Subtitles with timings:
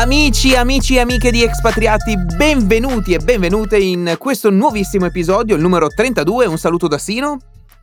[0.00, 5.88] Amici, amici e amiche di Expatriati, benvenuti e benvenute in questo nuovissimo episodio, il numero
[5.88, 6.46] 32.
[6.46, 7.36] Un saluto da Sino.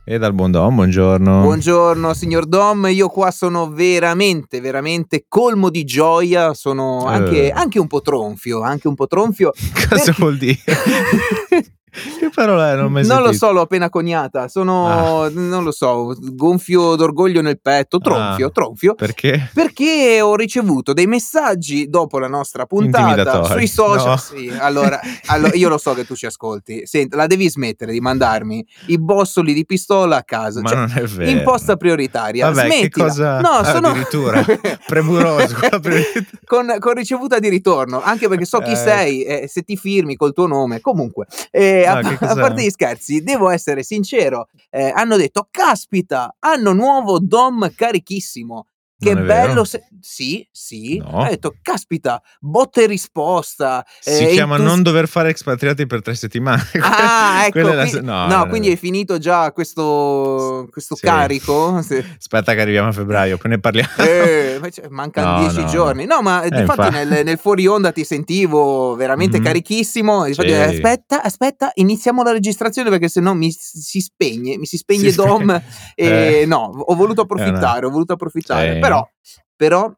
[0.04, 1.42] E dal buon Dom, buongiorno.
[1.42, 7.50] Buongiorno signor Dom, io qua sono veramente, veramente colmo di gioia, sono anche, Eh.
[7.54, 9.52] anche un po' tronfio, anche un po' tronfio.
[9.88, 10.58] Cosa perché- vuol dire?
[11.90, 12.76] che parola è?
[12.76, 17.98] Non, Non lo so, l'ho appena coniata, sono, non lo so, gonfio d'orgoglio nel petto,
[17.98, 18.50] tronfio, Ah.
[18.50, 18.94] tronfio.
[18.94, 19.50] Perché?
[19.54, 24.06] Perché ho ricevuto dei messaggi dopo la nostra puntata sui social.
[24.08, 24.16] No.
[24.16, 26.86] Sì, allora, allora, io lo so che tu ci ascolti.
[26.86, 30.60] Senti, la devi smettere di mandarmi i bossoli di pistola a casa.
[30.60, 31.30] Ma Cioè, non è vero.
[31.30, 32.46] imposta prioritaria.
[32.50, 32.80] Vabbè, Smettila.
[32.88, 33.40] che cosa?
[33.40, 34.44] No, Ah, sono addirittura.
[34.86, 35.56] Premuroso.
[36.44, 38.76] con, con ricevuta di ritorno, anche perché so chi Eh.
[38.76, 40.80] sei, eh, se ti firmi col tuo nome.
[40.80, 44.48] Comunque, eh, a, Ah, a parte gli scherzi, devo essere sincero.
[44.70, 48.66] eh, hanno detto: Caspita, hanno nuovo Dom carichissimo.
[49.00, 50.96] Che bello, se- sì, sì.
[50.98, 51.22] No.
[51.22, 53.84] Ha detto, caspita, botta e risposta.
[54.00, 56.62] Si eh, chiama entus- non dover fare expatriati per tre settimane.
[56.82, 58.74] Ah, ecco, è la- qui- no, no, no, quindi no.
[58.74, 61.06] è finito già questo, questo Sì.
[61.06, 61.80] carico.
[61.82, 62.02] Sì.
[62.18, 63.88] Aspetta che arriviamo a febbraio, poi ne parliamo.
[63.98, 66.04] Eh, ma mancano No, dieci no, giorni.
[66.04, 66.90] No, ma Eh, infatti.
[66.90, 69.44] nel, nel fuori onda ti sentivo veramente Mhm.
[69.44, 70.24] carichissimo.
[70.24, 70.54] Difatti, Sì.
[70.54, 75.16] eh, aspetta, aspetta, iniziamo la registrazione perché sennò mi si spegne, mi si spegne Si
[75.16, 75.42] Dom.
[75.42, 75.64] spegne.
[75.94, 76.46] E Eh.
[76.46, 78.78] no, ho voluto approfittare, ho voluto approfittare.
[78.88, 79.10] Però,
[79.56, 79.92] però,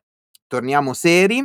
[0.47, 1.45] torniamo seri.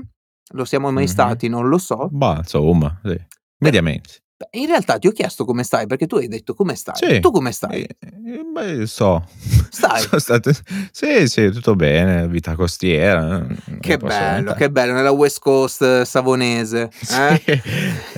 [0.54, 1.10] Lo siamo mai Mhm.
[1.10, 2.08] stati, non lo so.
[2.12, 3.20] Boh, insomma, sì.
[3.58, 4.22] mediamente.
[4.52, 6.96] In realtà ti ho chiesto come stai, perché tu hai detto come stai.
[6.98, 7.20] Sì.
[7.22, 7.84] Tu come stai?
[7.84, 9.24] Eh, eh, beh, so.
[9.70, 10.02] Stai?
[10.04, 10.54] Sono state-
[10.92, 13.22] Sì, sì, tutto bene, vita costiera.
[13.26, 16.90] non Che bello, che bello, nella West Coast eh, savonese.
[17.12, 17.42] eh?
[17.46, 17.62] Sì,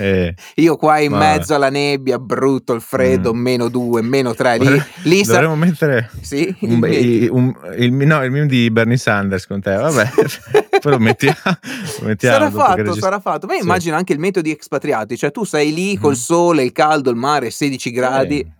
[0.02, 3.38] eh, Io qua in Ma- mezzo alla nebbia, brutto, il freddo, Mm.
[3.38, 4.58] meno due, meno tre.
[4.58, 8.68] Lì, Dovremmo- lì sa- dovremmo mettere Sì, un, il, un- il- no, il meme di
[8.72, 9.72] Bernie Sanders con te.
[9.76, 10.10] Vabbè,
[10.82, 11.36] poi lo mettiamo.
[12.00, 13.46] lo mettiamo sarà fatto, regist- sarà fatto.
[13.46, 13.60] Ma Sì.
[13.62, 16.18] immagino anche il metodo di expatriati, cioè tu sei lì col Mhm.
[16.18, 18.52] sole, il caldo, il mare, 16 gradi, Sì.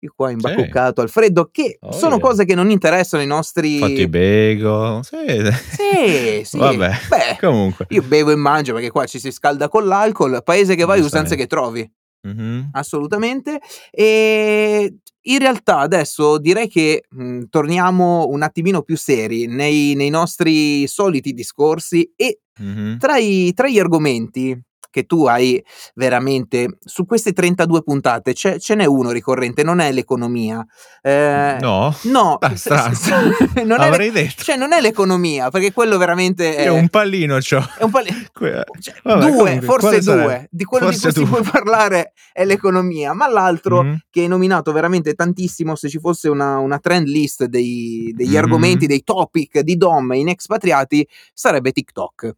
[0.00, 2.20] io qua imbacuccato al freddo, che Oh, sono yeah.
[2.20, 3.78] cose che non interessano i nostri...
[3.78, 5.00] Fatto i bagel.
[5.04, 6.58] Sì, Sì, sì.
[6.58, 7.86] Vabbè, Beh, comunque.
[7.90, 11.36] io bevo e mangio perché qua ci si scalda con l'alcol, paese che vai, usanze
[11.36, 11.88] che trovi.
[12.26, 12.70] Mhm.
[12.72, 13.60] assolutamente.
[13.90, 14.96] E
[15.28, 21.32] in realtà adesso direi che mh, torniamo un attimino più seri nei, nei nostri soliti
[21.32, 22.96] discorsi e Mhm.
[22.98, 24.58] tra, i, tra gli argomenti
[24.90, 25.62] che tu hai
[25.94, 30.64] veramente su queste 32 puntate c'è, ce n'è uno ricorrente, non è l'economia.
[31.02, 32.94] Eh, No, No, Ah, strano.
[33.64, 34.42] non, è, avrei detto.
[34.42, 37.64] cioè, non è l'economia, perché quello veramente è, Io un pallino c'ho.
[37.78, 37.90] è un.
[38.32, 40.48] Que- Cioè, Vabbè, due, comunque, forse due.
[40.50, 43.98] Di quello Forse di cui si può parlare è l'economia, ma l'altro Mhm.
[44.10, 48.36] che hai nominato veramente tantissimo, se ci fosse una, una trend list dei- degli Mhm.
[48.36, 52.32] argomenti, dei topic di Dom in expatriati, sarebbe TikTok.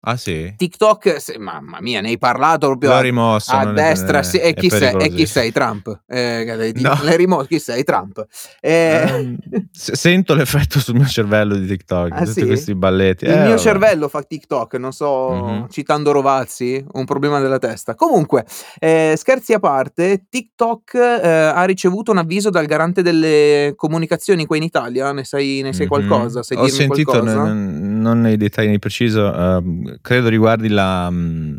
[0.00, 0.54] Ah sì?
[0.56, 3.50] TikTok, se- mamma mia, ne hai parlato proprio L'ho a, rimosso.
[3.50, 4.22] a non è- destra.
[4.22, 5.50] sì, e, chi sei, e chi sei?
[5.50, 6.02] Trump.
[6.06, 6.96] Eh, di- No.
[7.16, 7.82] rimosso, chi sei?
[7.82, 8.24] Trump.
[8.60, 9.36] Eh,
[9.72, 12.46] se- sento l'effetto sul mio cervello di TikTok, Ah, tutti sì?
[12.46, 13.24] questi balletti.
[13.24, 13.58] Il Eh, mio vabbè.
[13.58, 15.68] cervello fa TikTok, non so, Mhm.
[15.68, 17.96] citando Rovazzi, un problema della testa.
[17.96, 18.46] Comunque,
[18.78, 24.56] eh, scherzi a parte, TikTok eh, ha ricevuto un avviso dal garante delle comunicazioni qua
[24.56, 25.88] in Italia, ne sai, ne sai Mhm.
[25.90, 26.42] qualcosa?
[26.44, 27.34] Sai Ho sentito, qualcosa?
[27.42, 31.58] non, non nei dettagli di preciso, ehm, credo riguardi la, mm,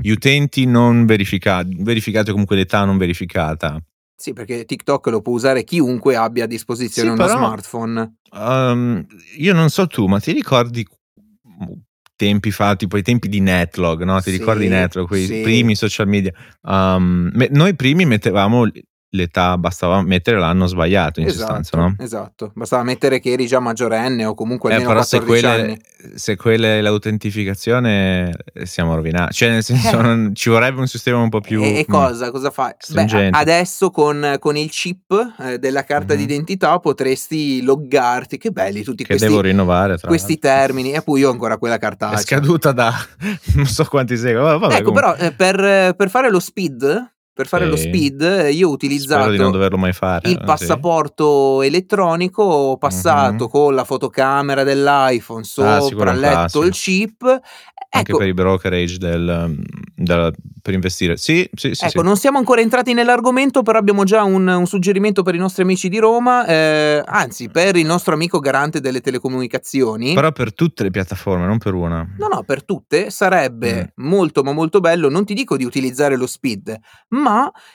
[0.00, 3.80] gli utenti non verificati, verificati o comunque l'età non verificata.
[4.16, 8.14] Sì, perché TikTok lo può usare chiunque abbia a disposizione Sì, uno però- smartphone.
[8.32, 9.06] Ehm,
[9.38, 10.86] io non so tu, ma ti ricordi
[12.16, 14.20] tempi fa, tipo i tempi di Netlog, no?
[14.20, 15.40] Ti Sì, ricordi Netlog, quei sì.
[15.42, 16.32] primi social media?
[16.62, 18.70] Um, me- noi primi mettevamo
[19.14, 21.94] l'età, bastava mettere l'anno sbagliato in Esatto, sostanza, no?
[22.00, 22.50] esatto.
[22.54, 25.80] Bastava mettere che eri già maggiorenne o comunque Eh, almeno però se 14 quella, anni.
[26.18, 29.34] se quella è l'autentificazione eh, siamo rovinati.
[29.34, 30.02] Cioè, nel senso, Eh.
[30.02, 31.62] non- ci vorrebbe un sistema un po' più.
[31.62, 32.72] E, e mm, cosa, cosa fai?
[32.90, 36.18] Beh, adesso con, con il chip eh, della carta Mhm.
[36.20, 38.36] d'identità potresti loggarti.
[38.38, 39.96] Che belli tutti che questi, devo rinnovare.
[39.98, 40.66] Tra questi l'altro.
[40.66, 40.92] termini.
[40.92, 42.18] E poi io ho ancora quella È cartaccia.
[42.18, 42.92] scaduta da
[43.54, 44.42] non so quanti secoli.
[44.58, 47.88] Vabbè, ecco, comunque, però eh, per, per fare lo speed, per fare lo Sì.
[47.88, 49.24] speed, eh, io ho utilizzato
[50.28, 50.44] il eh, sì.
[50.44, 53.50] passaporto elettronico, ho passato Mhm.
[53.50, 57.22] con la fotocamera dell'iPhone Ah, sopra un letto il chip.
[57.94, 59.56] Anche Ecco, per i brokerage del,
[59.94, 61.16] della- per investire.
[61.16, 61.84] Sì, sì, sì.
[61.84, 62.04] Ecco, sì.
[62.04, 65.88] non siamo ancora entrati nell'argomento, però abbiamo già un, un suggerimento per i nostri amici
[65.88, 70.12] di Roma, eh, anzi per il nostro amico garante delle telecomunicazioni.
[70.14, 72.04] Però per tutte le piattaforme, non per una.
[72.18, 76.26] No, no, per tutte sarebbe molto ma molto bello, non ti dico di utilizzare lo
[76.26, 76.76] speed,
[77.10, 77.23] ma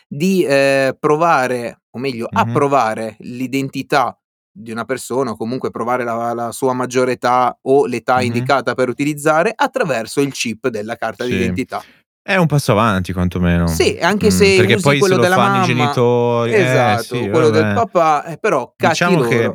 [0.08, 2.38] di eh, provare, o meglio, Mhm.
[2.40, 4.18] approvare l'identità
[4.52, 8.22] di una persona o comunque provare la, la sua maggiore età o l'età Mhm.
[8.24, 11.32] indicata per utilizzare attraverso il chip della carta Sì.
[11.32, 11.82] d'identità.
[12.22, 13.68] È un passo avanti quantomeno.
[13.68, 16.52] Sì, anche Mm, se perché usi poi quello se lo della fanno mamma, i genitori,
[16.52, 17.74] eh, esatto, sì, quello del vabbè.
[17.76, 19.28] papà, eh, però cacchi Diciamo loro.
[19.30, 19.54] che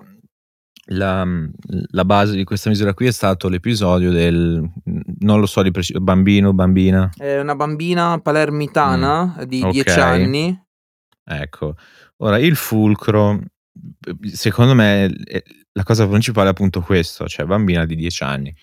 [0.87, 1.27] la,
[1.91, 4.71] la base di questa misura qui è stato l'episodio del
[5.21, 7.11] non lo so di preciso, bambino, bambina.
[7.17, 9.71] È una bambina palermitana di Mm, ok.
[9.73, 10.63] 10 anni.
[11.27, 11.77] Ecco,
[12.19, 13.41] ora il fulcro,
[14.33, 15.11] secondo me,
[15.73, 18.55] la cosa principale è appunto questo, cioè bambina di 10 anni.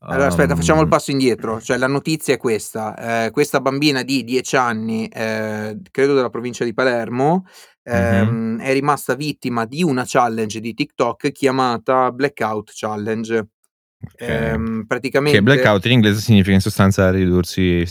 [0.00, 1.60] Allora, aspetta, facciamo il Um, passo indietro.
[1.60, 6.64] Cioè, la notizia è questa: eh, questa bambina di 10 anni, eh, credo della provincia
[6.64, 7.46] di Palermo,
[7.88, 13.36] ehm, è rimasta vittima di una challenge di TikTok chiamata Blackout Challenge.
[13.38, 14.20] ok.
[14.20, 17.84] Ehm, Che praticamente, blackout in inglese significa in sostanza ridursi,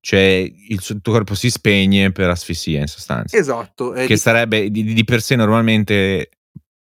[0.00, 3.36] cioè il tuo corpo si spegne per asfissia in sostanza.
[3.36, 6.30] esatto, che di- sarebbe di, di per sé normalmente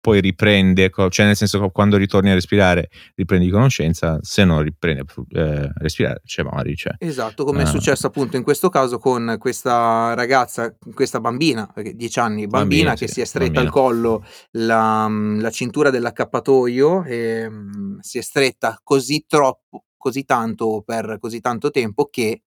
[0.08, 5.04] poi riprende, cioè nel senso che quando ritorni a respirare riprendi conoscenza, se non riprende
[5.32, 6.78] eh, respirare, cioè muori.
[6.78, 6.94] Cioè.
[6.98, 7.68] Esatto, come è Ah.
[7.68, 12.94] successo appunto in questo caso con questa ragazza, questa bambina, perché 10 anni, bambina, Bambina,
[12.94, 13.72] che sì, si è stretta al bambina.
[13.72, 21.18] collo la, la cintura dell'accappatoio e mm, si è stretta così troppo, così tanto per
[21.20, 22.44] così tanto tempo che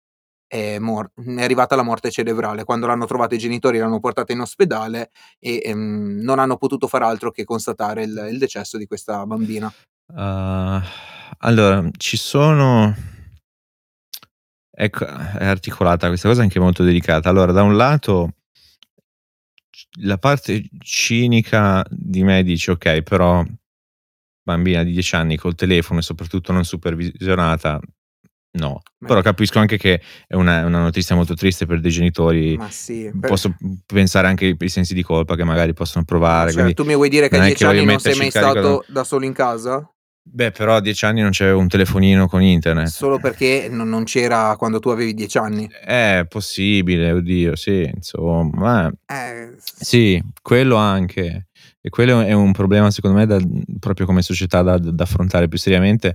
[0.50, 2.64] è, mor- è arrivata la morte cerebrale.
[2.64, 7.02] Quando l'hanno trovata i genitori l'hanno portata in ospedale e ehm, non hanno potuto far
[7.02, 9.72] altro che constatare il, il decesso di questa bambina.
[10.06, 10.82] Uh,
[11.38, 12.92] allora, ci sono...
[14.72, 17.28] Ecco, è articolata questa cosa anche molto delicata.
[17.28, 18.32] Allora, da un lato,
[20.00, 23.44] la parte cinica di me dice, ok, però
[24.42, 27.78] bambina di 10 anni col telefono e soprattutto non supervisionata,
[28.52, 28.80] no.
[28.98, 32.56] Ma- Però capisco anche che è una, una notizia molto triste per dei genitori.
[32.56, 33.54] Ma sì, per- Posso
[33.86, 36.52] pensare anche ai sensi di colpa che magari possono provare.
[36.52, 38.16] cioè, tu mi vuoi dire che a non è 10 che voglio anni non sei
[38.16, 39.90] mai stato da solo in casa?
[40.22, 42.88] Beh, però a 10 anni non c'avevo un telefonino con internet.
[42.88, 45.66] Solo perché non, non c'era quando tu avevi 10 anni.
[45.68, 48.86] È possibile, oddio, sì, insomma.
[49.06, 51.46] eh, Eh, Sì, quello anche.
[51.80, 53.40] E quello è un problema, secondo me, da-
[53.80, 56.14] proprio come società da, da affrontare più seriamente.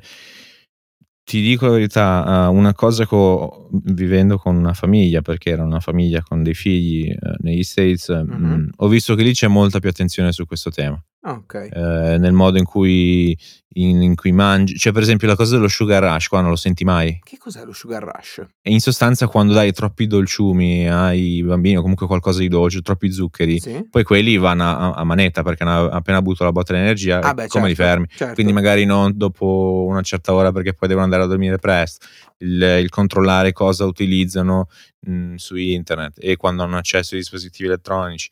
[1.27, 5.63] Ti dico la verità, eh, una cosa che ho- vivendo con una famiglia, perché era
[5.63, 8.45] una famiglia con dei figli eh, negli States, Mhm.
[8.45, 11.04] mh, ho visto che lì c'è molta più attenzione su questo tema.
[11.31, 11.69] Ok.
[11.72, 13.38] eh, nel modo in cui,
[13.75, 14.77] in, in cui mangi.
[14.77, 17.19] Cioè, per esempio, la cosa dello sugar rush, qua non lo senti mai.
[17.24, 18.45] Che cos'è lo sugar rush?
[18.62, 23.12] E in sostanza, quando dai troppi dolciumi ai bambini o comunque qualcosa di dolce, troppi
[23.12, 23.88] zuccheri, Sì?
[23.89, 27.33] poi quelli vanno a, a manetta perché hanno appena avuto la botta di energia, Ah,
[27.33, 28.07] beh, come li certo, fermi?
[28.16, 28.33] certo.
[28.36, 32.06] Quindi magari non dopo una certa ora perché poi devono andare a dormire presto.
[32.38, 34.68] Il, il controllare cosa utilizzano
[35.06, 38.30] mh, su internet e quando hanno accesso ai dispositivi elettronici.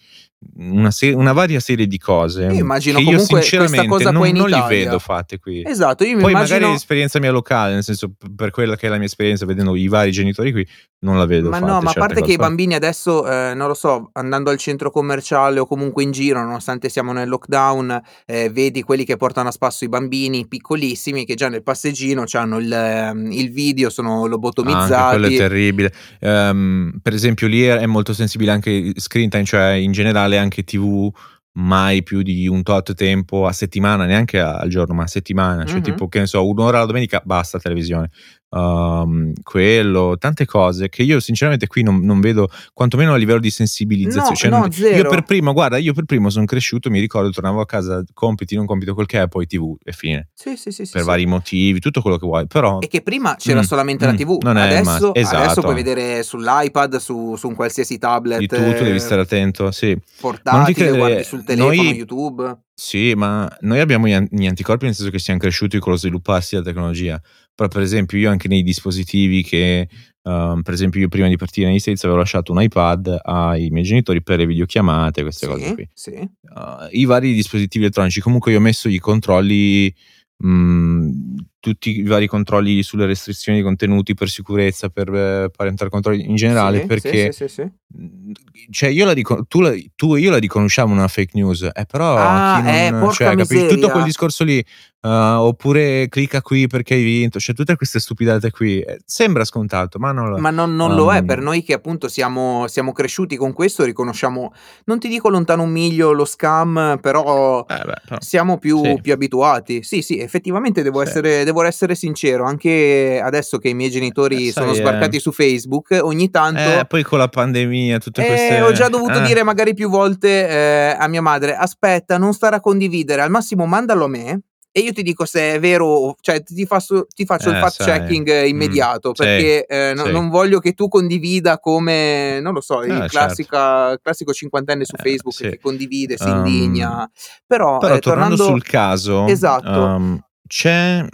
[0.55, 4.49] Una, se- una varia serie di cose Io immagino che io sinceramente cosa non, non
[4.49, 5.63] li vedo fatte qui.
[5.65, 6.55] Esatto, io mi Poi immagino...
[6.55, 9.87] magari l'esperienza mia locale, nel senso per quella che è la mia esperienza vedendo i
[9.87, 10.67] vari genitori qui,
[10.99, 12.47] non la vedo Ma no, ma a parte che cose i qua.
[12.47, 16.89] bambini adesso, eh, non lo so, andando al centro commerciale o comunque in giro, nonostante
[16.89, 21.47] siamo nel lockdown, eh, vedi quelli che portano a spasso i bambini piccolissimi che già
[21.47, 25.35] nel passeggino hanno il, ehm, il video, sono Anche quello è lobotomizzati.
[25.37, 25.93] terribile.
[26.19, 31.09] Ehm, per esempio, lì è molto sensibile anche screen time, cioè in generale anche TV,
[31.55, 35.65] mai più di un tot tempo a settimana, neanche al giorno, ma a settimana.
[35.65, 35.83] Cioè, Mhm.
[35.83, 38.09] tipo, che ne so, un'ora la domenica, basta televisione.
[38.55, 43.49] Ehm, quello, tante cose che io sinceramente qui non, non vedo, quantomeno a livello di
[43.49, 44.29] sensibilizzazione.
[44.29, 44.57] No, Cioè, no,
[44.89, 48.03] non- io per primo, guarda, io per primo sono cresciuto, mi ricordo, tornavo a casa,
[48.13, 50.29] compiti, non compito, quel che è, poi TV e fine.
[50.33, 51.07] Sì, sì, sì, sì, per sì.
[51.07, 52.45] vari motivi, tutto quello che vuoi.
[52.47, 55.09] Però E che prima c'era Mm, solamente la mm, TV, non è adesso, massimo.
[55.11, 55.61] adesso Esatto.
[55.61, 58.39] puoi vedere sull'iPad, su, su un qualsiasi tablet.
[58.39, 59.91] di tutto devi eh, stare attento, sì.
[59.93, 62.57] Ma portatile, credere, guardi sul telefono, noi- YouTube.
[62.75, 66.65] Sì, ma noi abbiamo gli anticorpi nel senso che siamo cresciuti con lo svilupparsi della
[66.67, 67.21] tecnologia.
[67.55, 69.87] Però, per esempio, io anche nei dispositivi che,
[70.23, 73.85] ehm, per esempio, io prima di partire negli States avevo lasciato un iPad ai miei
[73.85, 75.89] genitori per le videochiamate, queste cose Sì, qui.
[75.93, 76.11] sì.
[76.11, 79.93] Uh, I vari dispositivi elettronici, comunque, io ho messo i controlli.
[80.35, 86.19] mh, tutti i vari controlli sulle restrizioni di contenuti per sicurezza, per eh, parental control
[86.19, 87.71] in generale, Sì, perché sì, sì, sì, sì.
[88.01, 88.31] Mm,
[88.69, 91.85] cioè io la ricon- tu, la- tu e io la riconosciamo una fake news eh,
[91.85, 94.61] però Ah, chi non, eh, porca cioè, tutto quel discorso lì
[95.03, 98.79] Uh, oppure clicca qui perché hai vinto, cioè tutte queste stupidate qui.
[98.79, 100.39] Eh, sembra scontato, ma non lo è.
[100.39, 103.83] Ma non, non um, lo è per noi che appunto siamo, siamo, cresciuti con questo,
[103.83, 104.53] riconosciamo,
[104.85, 108.99] non ti dico lontano un miglio lo scam, però, eh beh, però siamo più, sì.
[109.01, 109.83] più, abituati.
[109.83, 111.09] Sì, sì, effettivamente devo, sì.
[111.09, 115.19] Essere, devo, essere, sincero, anche adesso che i miei genitori eh, sono sai, sbarcati eh.
[115.19, 116.61] su Facebook, ogni tanto...
[116.61, 118.61] Eh, poi con la pandemia, tutte eh, queste...
[118.61, 123.21] Ho già dovuto dire magari più volte a mia madre, aspetta, non stare a condividere,
[123.21, 124.41] al massimo mandalo a me
[124.75, 127.83] e io ti dico se è vero, cioè ti, faccio, ti faccio eh, il fact
[127.83, 130.11] checking mm, immediato mm, perché sì, eh, no, sì.
[130.11, 133.99] non voglio che tu condivida come, non lo so, il eh, classica, certo.
[134.01, 135.43] classico cinquantenne su eh, Facebook sì.
[135.43, 137.07] che condivide, si um, indigna.
[137.45, 139.69] Però, però eh, tornando, tornando, sul caso, esatto.
[139.69, 141.05] Um, c'è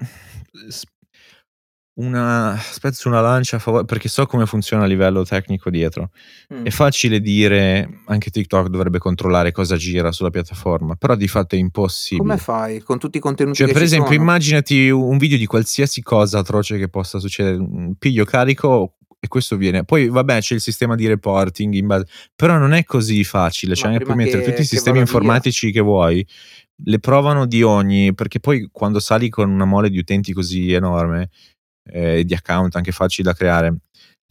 [2.00, 6.12] una spezzo una lancia a favore perché so come funziona a livello tecnico dietro.
[6.53, 6.65] Mm.
[6.65, 11.58] È facile dire anche TikTok dovrebbe controllare cosa gira sulla piattaforma, però di fatto è
[11.58, 12.27] impossibile.
[12.27, 14.22] Come fai con tutti i contenuti cioè, per esempio, sono?
[14.22, 17.58] immaginati un video di qualsiasi cosa atroce che possa succedere,
[17.98, 19.84] piglio carico e questo viene.
[19.84, 24.00] Poi vabbè, c'è il sistema di reporting in base, però non è così facile, cioè
[24.00, 25.75] puoi mettere tutti i sistemi informatici via.
[25.75, 26.25] che vuoi
[26.86, 31.29] le provano di ogni, perché poi quando sali con una mole di utenti così enorme,
[31.91, 33.75] eh, di account anche facili da creare.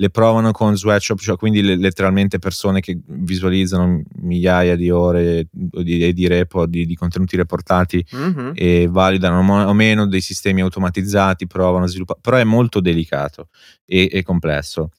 [0.00, 6.12] Le provano con sweatshop, cioè quindi le, letteralmente persone che visualizzano migliaia di ore di,
[6.12, 8.50] di report, di, di, contenuti reportati mm-hmm.
[8.54, 13.48] e validano o meno dei sistemi automatizzati, provano a sviluppare, però è molto delicato
[13.84, 14.90] e, e complesso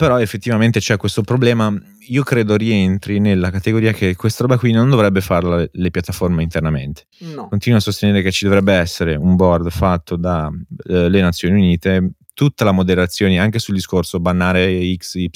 [0.00, 1.70] però effettivamente c'è questo problema.
[2.08, 7.04] Io credo rientri nella categoria che questa roba qui non dovrebbe farla le, piattaforme internamente.
[7.18, 7.48] No.
[7.48, 12.64] Continuo a sostenere che ci dovrebbe essere un board fatto dalle eh, Nazioni Unite, tutta
[12.64, 15.28] la moderazione, anche sul discorso bannare X, Y.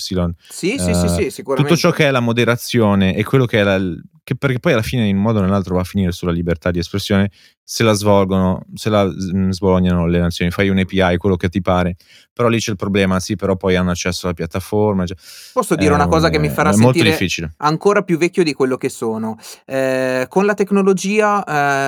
[0.48, 1.74] Sì, uh, sì, sì, sì, sicuramente.
[1.74, 3.78] Tutto ciò che è la moderazione e quello che è la,
[4.24, 6.70] che perché poi alla fine in un modo o nell'altro va a finire sulla libertà
[6.70, 7.30] di espressione,
[7.62, 11.60] se la svolgono, se la mm, svolognano le nazioni, fai un API, quello che ti
[11.60, 11.96] pare,
[12.32, 15.04] però lì c'è il problema, sì, però poi hanno accesso alla piattaforma.
[15.04, 15.16] Cioè,
[15.52, 17.16] Posso dire una cosa che mi farà sentire
[17.58, 19.36] ancora più vecchio di quello che sono.
[19.66, 21.44] Eh, con la tecnologia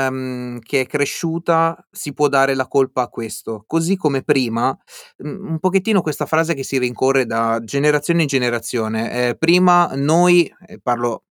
[0.06, 4.76] ehm, che è cresciuta si può dare la colpa a questo, così come prima,
[5.26, 9.28] mm, un pochettino questa frase che si rincorre da generazione in generazione.
[9.28, 10.50] Eh, prima noi,
[10.82, 11.25] parlo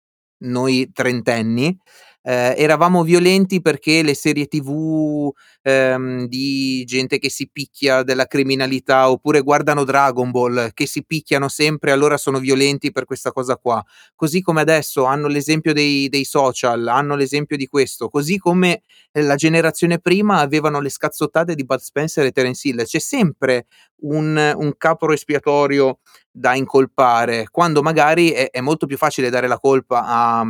[0.43, 1.77] noi trentenni,
[2.23, 9.11] eh, eravamo violenti perché le serie tv ehm, di gente che si picchia della criminalità
[9.11, 13.83] oppure guardano Dragon Ball che si picchiano sempre allora sono violenti per questa cosa qua.
[14.15, 18.09] Così come adesso hanno l'esempio dei, dei social hanno l'esempio di questo.
[18.09, 22.85] Così come la generazione prima avevano le scazzottate di Bud Spencer e Terence Hill.
[22.85, 23.67] C'è sempre
[24.03, 25.99] un, un capro espiatorio
[26.31, 30.45] da incolpare quando magari è, è molto più facile dare la colpa a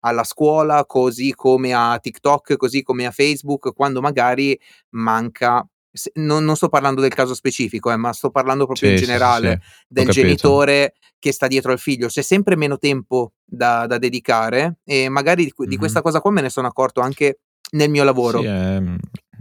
[0.00, 4.58] alla scuola, così come a TikTok, così come a Facebook, quando magari
[4.90, 5.66] manca
[6.14, 9.60] non, non, sto parlando del caso specifico, eh, ma sto parlando proprio sì, in generale
[9.62, 9.84] sì, sì.
[9.88, 12.08] del genitore che sta dietro al figlio.
[12.08, 15.70] C'è sempre meno tempo da, da dedicare e magari di, mm-hmm.
[15.70, 17.40] di, questa cosa qua me ne sono accorto anche
[17.72, 18.96] nel mio lavoro, ehm,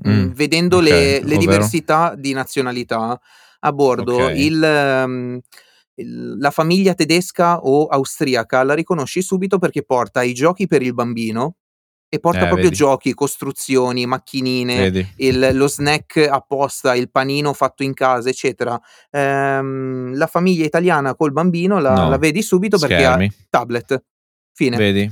[0.08, 3.20] mm, vedendo okay, le, le diversità di nazionalità
[3.60, 4.16] a bordo.
[4.16, 4.46] Okay.
[4.46, 5.40] Il, um,
[6.04, 11.56] la famiglia tedesca o austriaca la riconosci subito perché porta i giochi per il bambino
[12.10, 12.76] e porta eh, proprio vedi.
[12.76, 18.80] giochi, costruzioni, macchinine, il, lo snack apposta, il panino fatto in casa, eccetera.
[19.12, 22.10] Ehm, la famiglia italiana col bambino la, no.
[22.10, 23.26] la vedi subito perché Schermi.
[23.26, 24.04] ha tablet.
[24.54, 24.78] Fine.
[24.78, 25.12] Vedi.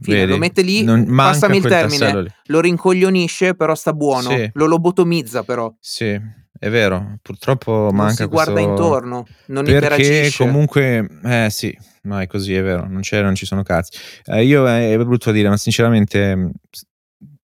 [0.00, 0.32] Fine, Vedi?
[0.32, 4.50] lo mette lì, non, passami il termine, lo rincoglionisce, però sta buono, sì.
[4.52, 5.72] lo lobotomizza però.
[5.80, 6.20] Sì,
[6.58, 8.70] è vero, purtroppo non manca si guarda questo...
[8.70, 10.44] intorno, non Perché interagisce.
[10.44, 13.98] comunque, eh sì, ma è così, è vero, non, c'è, non ci sono cazzi.
[14.24, 16.50] Eh, io eh, è brutto dire, ma sinceramente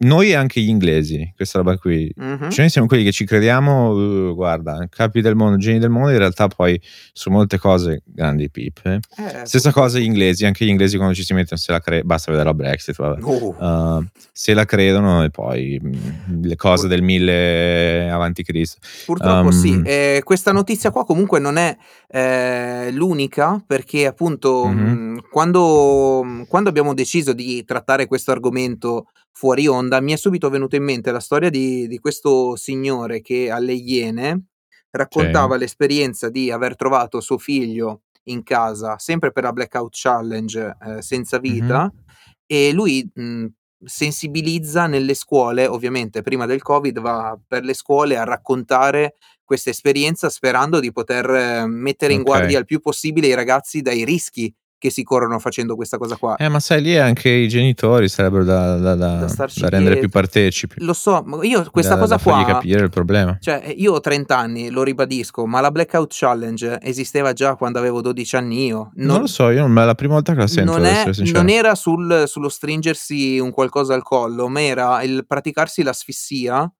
[0.02, 2.48] noi e anche gli inglesi, questa roba qui, mm-hmm.
[2.48, 6.10] cioè noi siamo quelli che ci crediamo, uh, guarda, capi del mondo, geni del mondo,
[6.10, 6.80] in realtà poi
[7.12, 9.00] su molte cose grandi pippe.
[9.16, 12.02] Eh, Stessa cosa gli inglesi, anche gli inglesi quando ci si mettono, se la cre-
[12.02, 13.56] basta vedere la Brexit, oh.
[13.98, 18.78] uh, se la credono e poi mm, le cose Pur- del mille avanti Cristo.
[19.04, 21.76] Purtroppo um, sì, eh, questa notizia qua comunque non è
[22.08, 25.14] eh, l'unica perché appunto mm-hmm.
[25.14, 30.76] mh, quando, quando abbiamo deciso di trattare questo argomento fuori onda, mi è subito venuta
[30.76, 34.44] in mente la storia di, di questo signore che alle Iene
[34.90, 35.60] raccontava sì.
[35.60, 41.38] l'esperienza di aver trovato suo figlio in casa, sempre per la Blackout Challenge, eh, senza
[41.38, 42.04] vita, mm-hmm.
[42.46, 43.46] e lui mh,
[43.84, 50.28] sensibilizza nelle scuole, ovviamente prima del Covid va per le scuole a raccontare questa esperienza
[50.28, 52.32] sperando di poter eh, mettere in okay.
[52.32, 56.36] guardia il più possibile i ragazzi dai rischi che si corrono facendo questa cosa qua.
[56.36, 60.76] Eh, ma sai, lì anche i genitori sarebbero da, da, da, Da rendere più partecipi.
[60.78, 63.36] Lo so, ma io questa cosa qua capire il problema.
[63.38, 68.00] Cioè, io ho 30 anni, lo ribadisco, ma la Blackout Challenge esisteva già quando avevo
[68.00, 68.90] 12 anni io.
[68.94, 71.50] Non, lo so, io non- è la prima volta che la sento, non, è- non
[71.50, 76.72] era sul- sullo stringersi un qualcosa al collo, ma era il praticarsi l'asfissia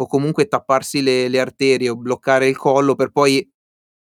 [0.00, 3.50] o comunque tapparsi le, le arterie o bloccare il collo per poi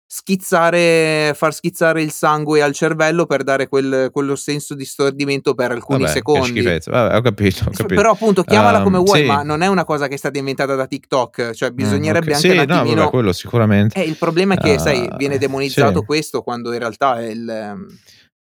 [0.08, 5.72] schizzare, far schizzare il sangue al cervello per dare quel- quello senso di stordimento per
[5.72, 6.62] alcuni Vabbè, secondi.
[6.64, 7.86] Vabbè, ho capito, ho capito.
[7.96, 9.26] Però appunto chiamala Ehm, come vuoi, sì.
[9.26, 12.36] ma non è una cosa che è stata inventata da TikTok, cioè bisognerebbe Mm, ok.
[12.36, 12.96] anche Sì, un no, attimino...
[13.02, 14.00] vabbè, quello sicuramente.
[14.02, 16.06] Eh, il problema è che, sai, Ah, viene demonizzato sì.
[16.06, 17.86] questo quando in realtà è il...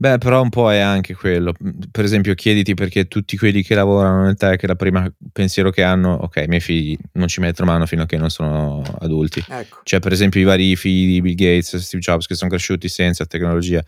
[0.02, 1.54] Beh, però un po' è anche quello.
[1.92, 6.14] Per esempio, chiediti perché tutti quelli che lavorano nel tech, la prima pensiero che hanno,
[6.14, 9.44] ok, i miei figli non ci mettono mano fino a che non sono adulti.
[9.48, 9.82] Ecco.
[9.84, 13.28] Cioè, per esempio, i vari figli di Bill Gates, Steve Jobs, che sono cresciuti senza
[13.28, 13.84] tecnologia.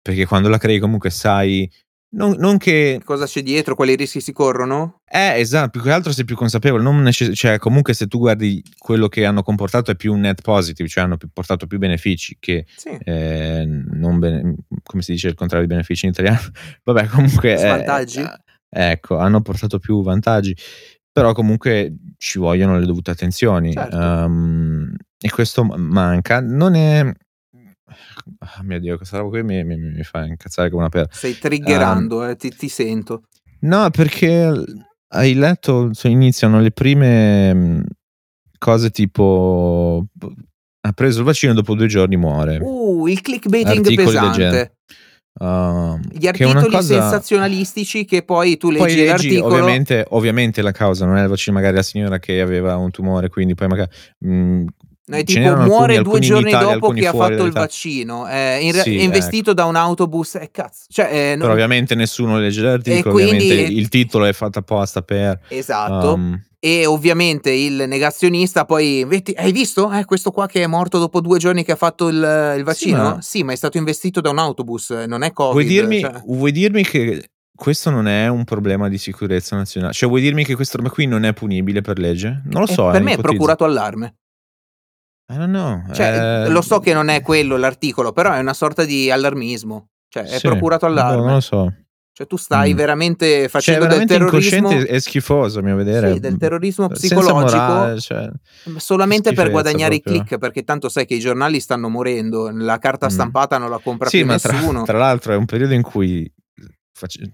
[0.00, 1.68] Perché quando la crei comunque sai...
[2.08, 3.00] Non, non che...
[3.04, 3.74] Cosa c'è dietro?
[3.74, 5.00] Quali rischi si corrono?
[5.10, 6.82] Eh, esatto, più che altro sei più consapevole.
[6.82, 10.40] Non necess- cioè, comunque se tu guardi quello che hanno comportato è più un net
[10.40, 12.90] positive, cioè hanno portato più benefici che Sì.
[13.04, 14.54] eh, non bene-
[14.86, 16.40] come si dice il contrario di benefici in italiano?
[16.84, 17.54] Vabbè, comunque...
[17.54, 18.20] eh, Svantaggi?
[18.20, 20.56] eh, ecco, hanno portato più vantaggi,
[21.10, 23.72] però comunque ci vogliono le dovute attenzioni.
[23.72, 23.96] Certo.
[23.96, 26.40] Ehm, e questo manca.
[26.40, 27.12] Non è...
[28.38, 31.06] Ah, mio Dio, questa roba qui mi, mi- mi fa incazzare come una pera.
[31.10, 33.24] Stai triggerando, eh, ti, ti sento.
[33.60, 34.52] No, perché
[35.08, 37.84] hai letto, iniziano le prime mh,
[38.58, 40.06] cose tipo
[40.86, 42.58] ha preso il vaccino dopo due giorni muore.
[42.60, 44.75] Uh, il clickbaiting Articoli pesante.
[45.38, 50.72] Uh, Gli articoli cosa- sensazionalistici che poi tu leggi, Poi leggi, l'articolo ovviamente, ovviamente la
[50.72, 53.90] causa non è il vaccino, magari la signora che aveva un tumore, quindi poi magari...
[54.20, 54.64] mh,
[55.08, 57.12] No, è ce tipo n'erano muore alcuni- due alcuni giorni Italia, dopo alcuni che ha
[57.12, 58.28] fatto il vaccino.
[58.28, 60.34] eh, in Sì, è investito da un autobus.
[60.34, 60.86] Eh, cazzo.
[60.88, 65.02] Cioè, eh, non- Però ovviamente nessuno legge l'articolo, quindi- ovviamente il titolo è fatto apposta
[65.02, 65.38] per...
[65.46, 66.14] Esatto.
[66.14, 69.92] um, E ovviamente il negazionista poi, "Vedi- hai visto?
[69.92, 72.16] Eh, questo qua che è morto dopo due giorni che ha fatto il,
[72.56, 73.18] il vaccino?
[73.20, 73.52] Sì ma- ma...
[73.52, 75.52] è stato investito da un autobus, non è Covid.
[75.52, 76.22] Vuoi dirmi, cioè.
[76.26, 79.92] vuoi dirmi che questo non è un problema di sicurezza nazionale?
[79.92, 82.42] Cioè, vuoi dirmi che questa roba qui non è punibile per legge?
[82.46, 82.86] Non lo Eh, so.
[82.90, 84.16] per eh, me è procurato allarme.
[85.32, 85.84] I don't know.
[85.94, 89.90] Cioè, eh, lo so che non è quello l'articolo, però è una sorta di allarmismo.
[90.08, 91.24] Cioè, è sì, procurato boh, allarme.
[91.24, 91.72] non lo so.
[92.16, 92.76] Cioè, tu stai Mm.
[92.76, 94.56] veramente Cioè, facendo del veramente terrorismo.
[94.68, 96.14] incosciente e schifoso, a mio vedere.
[96.14, 98.30] Sì, del terrorismo Senza psicologico morale, cioè,
[98.78, 100.14] solamente per guadagnare proprio.
[100.14, 103.10] i click, perché tanto sai che i giornali stanno morendo, la carta Mm.
[103.10, 104.82] stampata non la compra Sì, più ma tra, nessuno.
[104.84, 106.32] tra l'altro è un periodo in cui
[106.92, 107.30] face-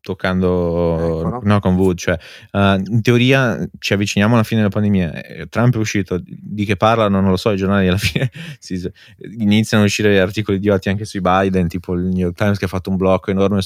[0.00, 1.40] toccando Ecco, no?
[1.42, 2.16] no, con Wood, cioè
[2.52, 5.22] eh, in teoria ci avviciniamo alla fine della pandemia.
[5.22, 8.90] eh, Trump è uscito, di che parlano non lo so, i giornali alla fine si-
[9.38, 12.68] iniziano a uscire articoli idioti anche sui Biden, tipo il New York Times che ha
[12.68, 13.60] fatto un blocco enorme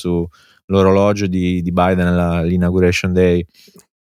[0.64, 3.44] sull'orologio di, di Biden all'inauguration day.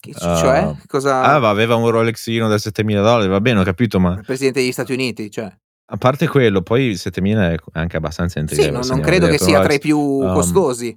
[0.01, 0.77] Che- cioè, Ah.
[0.87, 4.25] cosa Ah, va, aveva un Rolexino da 7000 dollari, va bene, ho capito, ma il
[4.25, 5.53] presidente degli Stati Uniti, cioè.
[5.92, 8.79] a parte quello, poi 7000 è anche abbastanza Sì, intelligente.
[8.79, 10.96] non, non credo che vedere sia tra i più Um, costosi.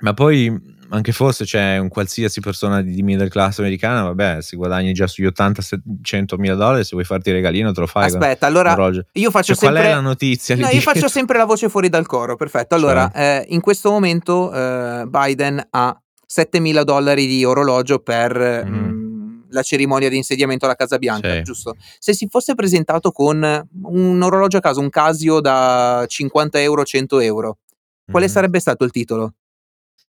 [0.00, 4.92] Ma poi, anche fosse c'è un qualsiasi persona di middle class americana, vabbè, se guadagni
[4.92, 8.04] già sugli 80-100 mila dollari, se vuoi farti il regalino te lo fai.
[8.06, 8.74] Aspetta, allora
[9.12, 10.54] io faccio Cioè, qual sempre è la notizia?
[10.54, 10.92] No, io dietro?
[10.92, 12.76] faccio sempre la voce fuori dal coro, perfetto.
[12.76, 18.72] Allora, eh, in questo momento eh, Biden ha 7.000 dollari di orologio per Mhm.
[18.76, 21.42] mh, la cerimonia di insediamento alla Casa Bianca, Sì.
[21.42, 21.74] giusto?
[21.98, 23.42] Se si fosse presentato con
[23.82, 27.58] un orologio a caso, un Casio da 50 euro, 100 euro,
[28.08, 28.32] quale Mhm.
[28.32, 29.32] sarebbe stato il titolo?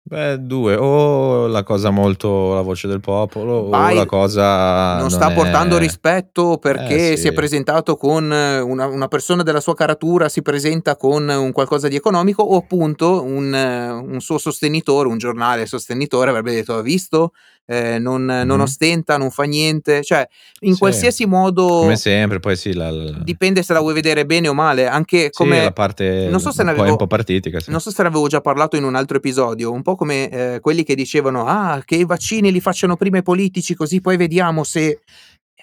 [0.04, 4.98] Beh, due, o la cosa molto la voce del popolo, Vai- o la cosa.
[4.98, 7.34] non sta è- portando rispetto perché Eh, si è sì.
[7.34, 11.96] presentato con eh, una, una persona della sua caratura, si presenta con un qualcosa di
[11.96, 17.34] economico o appunto un, eh, un suo sostenitore, un giornale sostenitore avrebbe detto ha visto?
[17.72, 18.60] Eh, non, non Mhm.
[18.62, 20.28] ostenta, non fa niente, cioè
[20.62, 20.80] in Sì.
[20.80, 24.54] qualsiasi modo Come sempre, poi sì, la, la- dipende se la vuoi vedere bene o
[24.54, 25.64] male, anche sì, come...
[25.64, 27.62] la parte non so se ne avevo- un po' partitica.
[27.62, 27.72] Sì.
[27.72, 30.60] Non so se ne avevo già parlato in un altro episodio, un po' come eh,
[30.60, 34.64] quelli che dicevano ah, che i vaccini li facciano prima i politici così poi vediamo
[34.66, 35.00] se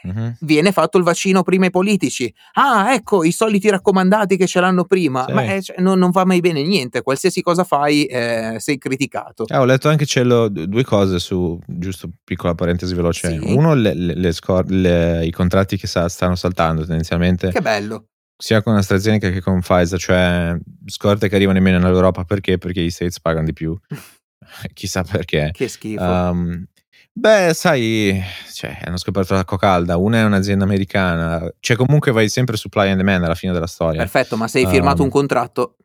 [0.02, 0.36] Mhm.
[0.40, 2.32] viene fatto il vaccino prima ai politici.
[2.54, 5.24] Ah, ecco, i soliti raccomandati che ce l'hanno prima.
[5.26, 5.32] Sì.
[5.32, 9.44] Ma eh, cioè, non, non va mai bene niente, qualsiasi cosa fai eh, sei criticato.
[9.48, 13.38] Ah, ho letto anche c'è lo- due cose su, giusto piccola parentesi veloce.
[13.38, 13.52] Sì.
[13.54, 18.06] Uno, le- le- scor- le- i contratti che sa- stanno saltando tendenzialmente, Che bello.
[18.36, 20.56] sia con AstraZeneca che con Pfizer, cioè
[20.86, 22.56] scorte che arrivano in meno nell'Europa perché?
[22.58, 23.76] Perché gli States pagano di più.
[24.72, 25.50] Chissà perché.
[25.52, 26.02] Che schifo.
[26.02, 26.64] Um,
[27.12, 29.96] beh, sai, cioè, hanno scoperto l'acqua calda.
[29.96, 34.00] Una è un'azienda americana, cioè comunque vai sempre supply and demand alla fine della storia.
[34.00, 35.76] Perfetto, ma se hai firmato um, un contratto,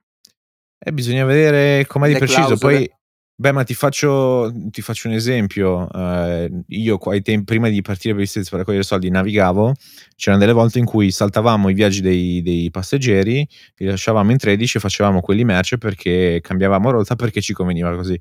[0.79, 2.45] Eh, bisogna vedere com'è di preciso.
[2.45, 2.75] clausole.
[2.77, 2.91] Poi,
[3.35, 5.89] beh, ma ti faccio, ti faccio un esempio.
[5.91, 9.73] Eh, io tempi, prima di partire per gli States per raccogliere soldi, navigavo.
[10.15, 14.77] C'erano delle volte in cui saltavamo i viaggi dei, dei passeggeri, li lasciavamo in 13
[14.77, 18.19] e facevamo quelli merce perché cambiavamo rotta perché ci conveniva così.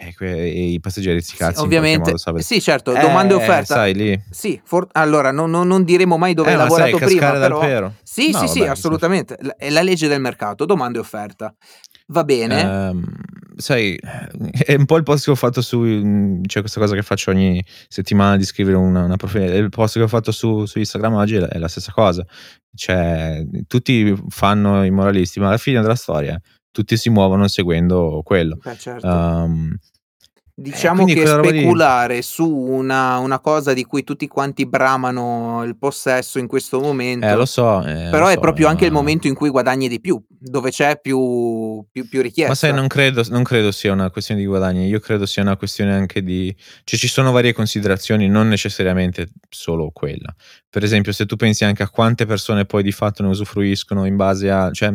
[0.00, 2.14] E, que- e i passeggeri si Sì, cazzi in ovviamente.
[2.24, 2.40] modo.
[2.40, 3.74] Sì, certo, domanda e Eh, offerta.
[3.74, 4.22] sai lì.
[4.30, 7.38] Sì, for- allora non, non- non diremo mai dove Eh, hai sai, lavorato prima, cascare
[7.40, 7.60] dal però...
[7.60, 7.94] pero.
[8.04, 9.36] Sì, No, sì, sì, vabbè, assolutamente.
[9.40, 11.52] L- È la legge del mercato, domanda e offerta.
[12.10, 12.60] Va bene.
[12.60, 13.04] Ehm,
[13.56, 13.98] sai,
[14.64, 16.40] è un po' il post che ho fatto su.
[16.46, 19.52] C'è questa cosa che faccio ogni settimana di scrivere una, una profilo.
[19.52, 22.24] Il post che ho fatto su, su Instagram oggi è la, è la stessa cosa.
[22.72, 26.40] Cioè, tutti fanno i moralisti, ma alla fine della storia
[26.78, 28.56] tutti si muovono seguendo quello.
[28.62, 29.06] Beh, certo.
[29.08, 29.76] Ehm,
[30.60, 36.40] Diciamo quindi che speculare su una, una cosa di cui tutti quanti bramano il possesso
[36.40, 37.80] in questo momento, eh, lo so.
[37.82, 40.70] eh, però lo è so, proprio anche il momento in cui guadagni di più, dove
[40.70, 42.50] c'è più, più, più richiesta.
[42.50, 45.56] Ma sai, non credo, non credo sia una questione di guadagni, io credo sia una
[45.56, 46.52] questione anche di...
[46.82, 50.34] Cioè ci sono varie considerazioni, non necessariamente solo quella.
[50.68, 54.16] Per esempio, se tu pensi anche a quante persone poi di fatto ne usufruiscono in
[54.16, 54.72] base a...
[54.72, 54.92] Cioè,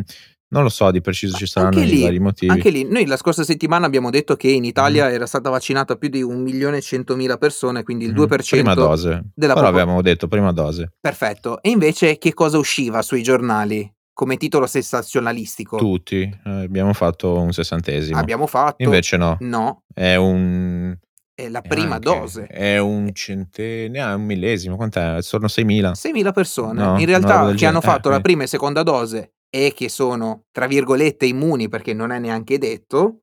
[0.53, 2.51] non lo so, di preciso ci saranno anche lì, vari motivi.
[2.51, 5.13] Anche lì, noi la scorsa settimana abbiamo detto che in Italia Mhm.
[5.13, 8.15] era stata vaccinata più di un milione e centomila persone, quindi il Mhm.
[8.17, 9.23] 2% Prima dose.
[9.35, 10.93] della Però popo- abbiamo detto prima dose.
[10.99, 11.61] Perfetto.
[11.61, 15.77] E invece che cosa usciva sui giornali come titolo sensazionalistico?
[15.77, 16.21] Tutti.
[16.21, 18.17] eh, abbiamo fatto un sessantesimo.
[18.17, 19.37] Abbiamo fatto Invece no.
[19.41, 20.95] No, È un...
[21.35, 22.45] è la è prima anche- dose.
[22.47, 24.75] È un centesimo, è un millesimo.
[24.75, 25.21] Quant'è?
[25.21, 25.93] Sono 6.000.
[25.95, 29.71] 6.000 persone No, in realtà che hanno fatto Eh, la prima e seconda dose e
[29.75, 33.19] che sono tra virgolette immuni perché non è neanche detto,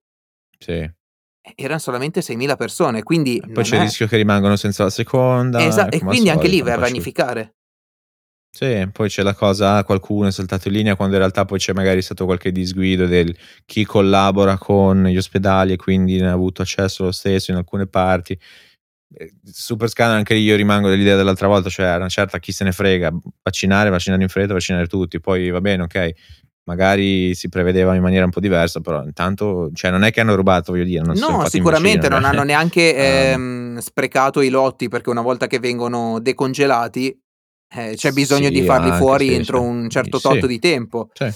[0.59, 0.89] Sì.
[1.57, 3.03] erano solamente 6.000 persone.
[3.03, 5.59] Quindi Poi c'è il è- rischio che rimangono senza la seconda.
[5.61, 7.55] Esa- e quindi anche lì vai a vanificare.
[8.53, 11.73] Sì, poi c'è la cosa, qualcuno è saltato in linea quando in realtà poi c'è
[11.73, 16.63] magari stato qualche disguido del chi collabora con gli ospedali e quindi ne ha avuto
[16.63, 18.37] accesso lo stesso in alcune parti.
[19.13, 22.73] Eh, Super scandalo, anche io rimango dell'idea dell'altra volta, cioè una certa chi se ne
[22.73, 26.11] frega, vaccinare, vaccinare in fretta, vaccinare tutti, poi va bene, ok,
[26.65, 30.37] magari si prevedeva in maniera un po' diversa, però intanto, cioè non è che hanno
[30.37, 31.15] rubato, voglio dire, No,
[31.47, 33.75] sicuramente imbecilli, non hanno neanche Ehm.
[33.75, 37.19] ehm, sprecato i lotti perché una volta che vengono decongelati
[37.73, 39.65] eh, c'è bisogno Sì, di farli fuori sì, entro sì.
[39.67, 40.23] un certo Sì.
[40.29, 41.09] tot di tempo.
[41.15, 41.29] Sì.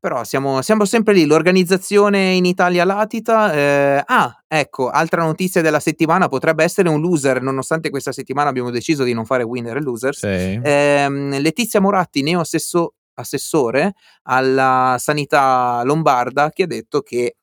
[0.00, 3.52] Però siamo, siamo sempre lì, l'organizzazione in Italia latita.
[3.52, 8.70] eh, ah, ecco, altra notizia della settimana potrebbe essere un loser, nonostante questa settimana abbiamo
[8.70, 10.18] deciso di non fare winner e losers.
[10.18, 10.60] Sì.
[10.62, 17.36] Ehm, Letizia Moratti, neo assesso- assessore alla sanità lombarda, che ha detto che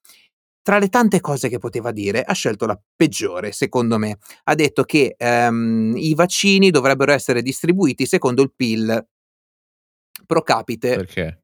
[0.64, 4.18] tra le tante cose che poteva dire, ha scelto la peggiore, secondo me.
[4.44, 9.08] Ha detto che ehm, i vaccini dovrebbero essere distribuiti secondo il PIL
[10.28, 10.96] pro capite.
[10.98, 11.41] Perché?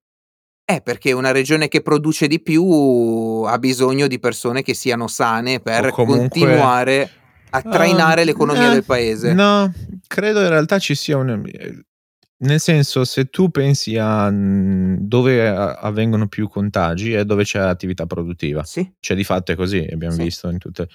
[0.69, 2.61] Eh, perché una regione che produce di più
[3.47, 7.09] ha bisogno di persone che siano sane per comunque- continuare
[7.51, 9.31] a trainare Ah, l'economia eh, del paese.
[9.33, 9.71] No,
[10.07, 11.41] credo in realtà ci sia un...
[12.39, 18.05] Nel senso, se tu pensi a mm, dove avvengono più contagi è dove c'è attività
[18.05, 18.63] produttiva.
[18.65, 20.23] Sì, Cioè, di fatto è così, abbiamo Sì.
[20.23, 20.89] visto in tutte.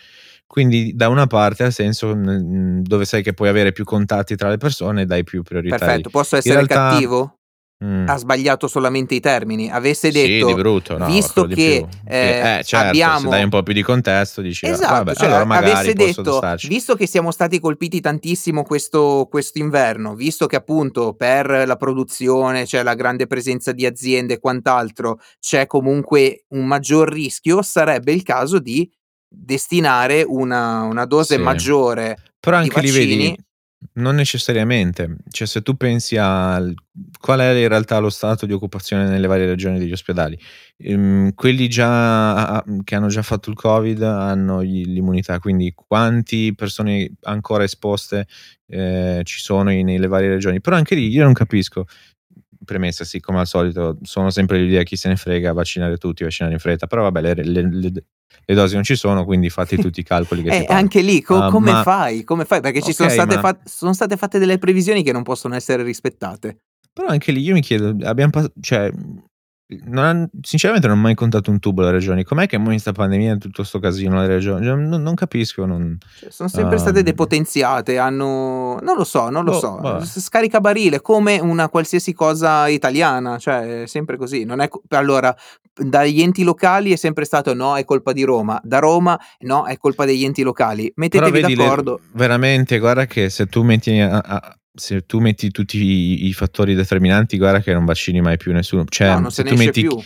[0.46, 4.50] Quindi, da una parte ha senso mm, dove sai che puoi avere più contatti tra
[4.50, 5.78] le persone, dai più priorità.
[5.78, 6.10] perfetto.
[6.10, 7.38] Posso essere realtà- cattivo?
[7.82, 8.08] Mm.
[8.08, 9.68] Ha sbagliato solamente i termini.
[9.68, 13.48] Avesse Sì, detto di brutto, no, visto che, eh, eh, certo, abbiamo- se dai un
[13.50, 17.32] po' più di contesto dici, Esatto, vabbè, cioè, allora magari avesse detto, visto che siamo
[17.32, 23.72] stati colpiti tantissimo questo inverno, visto che appunto per la produzione c'è la grande presenza
[23.72, 28.88] di aziende e quant'altro, c'è comunque un maggior rischio, sarebbe il caso di
[29.28, 31.40] destinare una, una dose Sì.
[31.40, 33.36] maggiore Però anche lì vedi,
[33.94, 35.16] non necessariamente.
[35.30, 36.62] Cioè, se tu pensi a
[37.20, 40.38] qual è in realtà lo stato di occupazione nelle varie regioni degli ospedali,
[40.78, 47.64] ehm, quelli già che hanno già fatto il Covid hanno l'immunità, quindi quante persone ancora
[47.64, 48.26] esposte
[48.66, 50.60] eh, ci sono nelle varie regioni.
[50.60, 51.84] Però anche lì io non capisco.
[52.64, 56.54] Premessa, sì, come al solito, sono sempre l'idea chi se ne frega, vaccinare tutti, vaccinare
[56.54, 58.04] in fretta, però vabbè, le, le- le-
[58.44, 60.78] le dosi non ci sono, quindi fate tutti i calcoli che Eh, fanno.
[60.78, 62.24] anche lì co- Ah, come ma- fai?
[62.24, 62.60] Come fai?
[62.60, 65.82] Perché ci sono state, ma- fat- sono state fatte delle previsioni che non possono essere
[65.82, 66.58] rispettate.
[66.92, 68.90] Però anche lì io mi chiedo, abbiamo pas- cioè,
[69.84, 72.24] non han- sinceramente non ho mai contato un tubo le regioni.
[72.24, 74.64] Com'è che in sta pandemia tutto sto casino le regioni?
[74.66, 75.64] Cioè, non, non capisco.
[75.66, 75.98] Non...
[76.18, 77.04] Cioè, sono sempre state Ehm.
[77.04, 78.78] depotenziate, hanno...
[78.82, 80.04] non lo so, non lo Boh, so, vabbè.
[80.04, 84.44] S- scaricabarile come una qualsiasi cosa italiana, cioè è sempre così.
[84.44, 85.34] Non è allora,
[85.74, 89.76] dagli enti locali è sempre stato no, è colpa di Roma, da Roma no, è
[89.78, 90.90] colpa degli enti locali.
[90.96, 92.00] Mettetevi vedi, le- d'accordo.
[92.12, 96.74] veramente, guarda che se tu metti, a- a- se tu metti tutti i, i fattori
[96.74, 98.84] determinanti, guarda che non vaccini mai più nessuno.
[98.88, 99.98] Cioè, no, non se se ne tu metti più.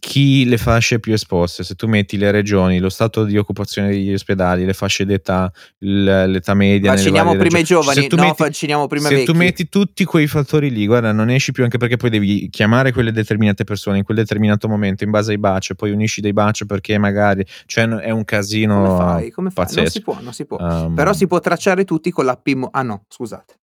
[0.00, 4.12] chi le fasce più esposte, se tu metti le regioni, lo stato di occupazione degli
[4.12, 6.90] ospedali, le fasce d'età, l'età media.
[6.90, 7.60] Vacciniamo prima regioni.
[7.60, 9.26] i giovani, no, metti, vacciniamo prima se vecchi.
[9.26, 12.90] tu metti tutti quei fattori lì, guarda, non esci più anche perché poi devi chiamare
[12.90, 16.64] quelle determinate persone in quel determinato momento in base ai batch, poi unisci dei batch
[16.64, 19.30] perché magari, cioè è un casino Come fai?
[19.30, 19.66] Come fai?
[19.72, 20.56] Non si può, non si può.
[20.58, 22.48] Um, Però si può tracciare tutti con l'app.
[22.72, 23.58] Ah no, scusate.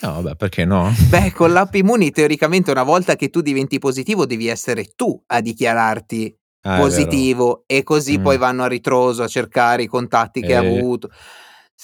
[0.00, 0.92] No, vabbè, perché no?
[1.08, 5.40] Beh, con l'app Immuni teoricamente una volta che tu diventi positivo devi essere tu a
[5.40, 8.22] dichiararti ah, positivo e così mm.
[8.22, 10.54] poi vanno a ritroso a cercare i contatti che e...
[10.54, 11.10] hai avuto.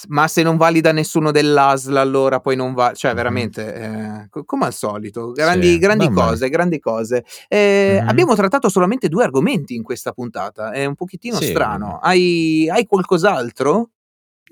[0.08, 4.72] Ma se non valida nessuno dell'ASL allora poi non va, cioè veramente eh, come al
[4.72, 7.24] solito, grandi, sì, grandi cose, grandi cose.
[7.46, 8.08] Eh, mm-hmm.
[8.08, 11.48] Abbiamo trattato solamente due argomenti in questa puntata, è un pochettino sì.
[11.48, 11.98] strano.
[11.98, 13.90] Hai, hai qualcos'altro?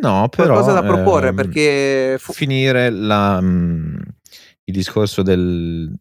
[0.00, 4.02] No, però qualcosa da proporre ehm, perché fu- finire la, mh,
[4.64, 5.92] il discorso del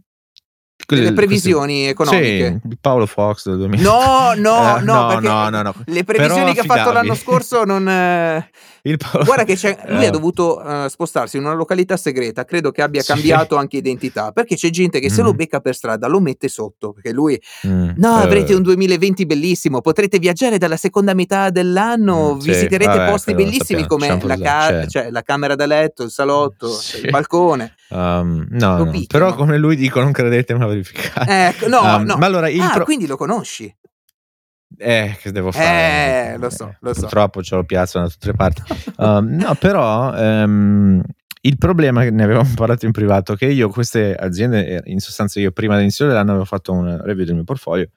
[0.96, 2.60] delle previsioni economiche.
[2.62, 3.82] Sì, Paolo Fox del 2000.
[3.82, 7.88] No, no, eh, no, no, no, no, Le previsioni che ha fatto l'anno scorso non...
[7.88, 8.50] Eh...
[8.98, 9.26] Paolo...
[9.26, 13.12] Guarda che lui ha dovuto uh, spostarsi in una località segreta, credo che abbia sì.
[13.12, 15.36] cambiato anche identità, perché c'è gente che se lo mm.
[15.36, 17.92] becca per strada lo mette sotto, perché lui, mm.
[17.98, 23.36] no, avrete un 2020 bellissimo, potrete viaggiare dalla seconda metà dell'anno, mm, visiterete vabbè, posti
[23.36, 26.70] bellissimi come la, ca- cioè, la, camera da letto, il salotto,
[27.04, 27.76] il balcone.
[27.90, 28.92] Um, no, no.
[29.08, 31.56] però come lui dico non credete ma verificare.
[31.58, 32.18] Eh, no, um, no.
[32.18, 33.74] Ma allora il ah, pro- quindi lo conosci?
[34.78, 36.34] Eh, che devo fare?
[36.34, 37.02] Eh, lo so, lo so.
[37.02, 38.62] Purtroppo ce l'ho piazzato da tutte le parti.
[38.98, 41.02] um, no, però um,
[41.42, 45.40] il problema che ne avevamo parlato in privato che io queste aziende, eh, in sostanza
[45.40, 47.90] io prima dell'inizio dell'anno avevo fatto un review del mio portfolio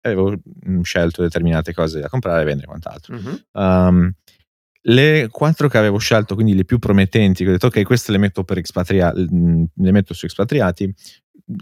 [0.00, 0.34] e avevo
[0.68, 3.16] mm, scelto determinate cose da comprare vendere e quant'altro.
[3.16, 3.34] Mm-hmm.
[3.52, 4.12] Um,
[4.86, 8.18] le quattro che avevo scelto, quindi le più promettenti, che ho detto ok, queste le
[8.18, 10.94] metto, per expatriati, mm, le metto su expatriati,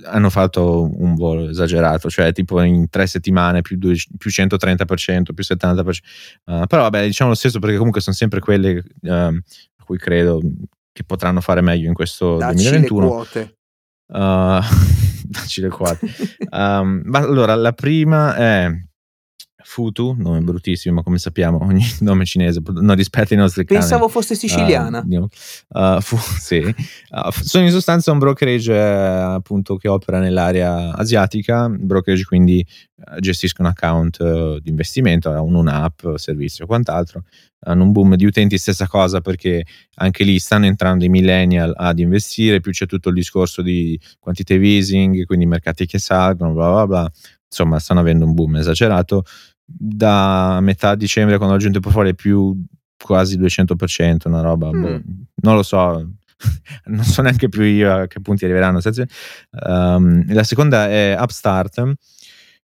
[0.05, 5.45] hanno fatto un volo esagerato, cioè tipo in tre settimane più, due, più 130%, più
[5.45, 5.99] 70%.
[6.45, 9.99] Uh, eh, però vabbè, diciamo lo stesso perché comunque sono sempre quelle uh, a cui
[9.99, 10.41] credo
[10.93, 13.01] che potranno fare meglio in questo Dacci 2021.
[13.01, 13.57] Le quote.
[14.07, 14.61] Uh,
[15.27, 16.07] dacci le quote.
[16.51, 18.71] um, ma allora, la prima è
[19.65, 23.85] Futu, nome bruttissimo, ma come sappiamo ogni nome cinese non rispetta i nostri canoni.
[23.85, 25.05] Pensavo fosse siciliana.
[25.09, 25.29] Uh,
[25.69, 26.59] uh, fu, sì.
[26.59, 32.65] uh, sono in sostanza un brokerage eh, appunto che opera nell'area asiatica, brokerage quindi
[33.19, 37.25] gestiscono account di investimento, hanno un'app, servizio e quant'altro.
[37.65, 39.65] Hanno un boom di utenti, stessa cosa perché
[39.97, 44.67] anche lì stanno entrando i millennial ad investire, più c'è tutto il discorso di quantitative
[44.67, 47.13] easing, quindi mercati che salgono, bla bla bla.
[47.47, 49.25] Insomma, stanno avendo un boom esagerato
[49.65, 52.65] da metà dicembre quando ho aggiunto il portfolio è più
[53.03, 54.81] quasi 200%, una roba, mm.
[54.81, 55.01] boh,
[55.43, 56.15] non lo so,
[56.87, 58.81] non so neanche più io a che punti arriveranno.
[59.67, 61.95] Um, la seconda è Upstart.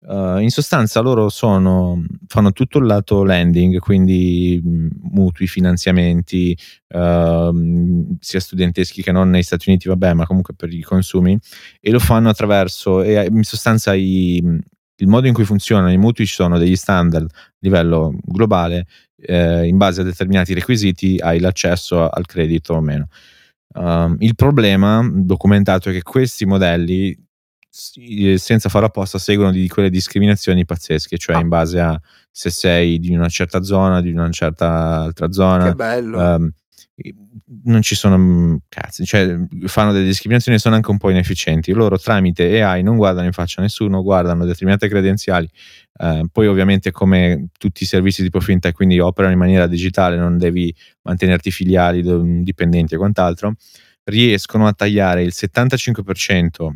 [0.03, 6.57] Uh, in sostanza loro sono, fanno tutto il lato lending, quindi mh, mutui, finanziamenti,
[6.95, 11.39] uh, sia studenteschi che non negli Stati Uniti, vabbè, ma comunque per i consumi,
[11.81, 14.43] e lo fanno attraverso, e in sostanza i,
[15.01, 18.87] il modo in cui funzionano i mutui ci sono degli standard a livello globale,
[19.17, 23.09] eh, in base a determinati requisiti hai l'accesso al credito o meno.
[23.73, 27.17] Um, il problema documentato è che questi modelli
[27.71, 31.41] senza farlo apposta seguono di quelle discriminazioni pazzesche, cioè ah.
[31.41, 35.69] in base a se sei di una certa zona, di una certa altra zona.
[35.69, 36.19] Che bello.
[36.19, 36.51] Um,
[37.65, 39.37] non ci sono mm, cazzi, cioè
[39.67, 41.73] fanno delle discriminazioni e sono anche un po' inefficienti.
[41.73, 45.49] Loro tramite AI non guardano in faccia a nessuno, guardano determinate credenziali.
[45.99, 50.39] Eh, poi ovviamente come tutti i servizi tipo fintech, quindi operano in maniera digitale, non
[50.39, 52.03] devi mantenerti filiali,
[52.43, 53.55] dipendenti e quant'altro,
[54.05, 56.71] riescono a tagliare il 75%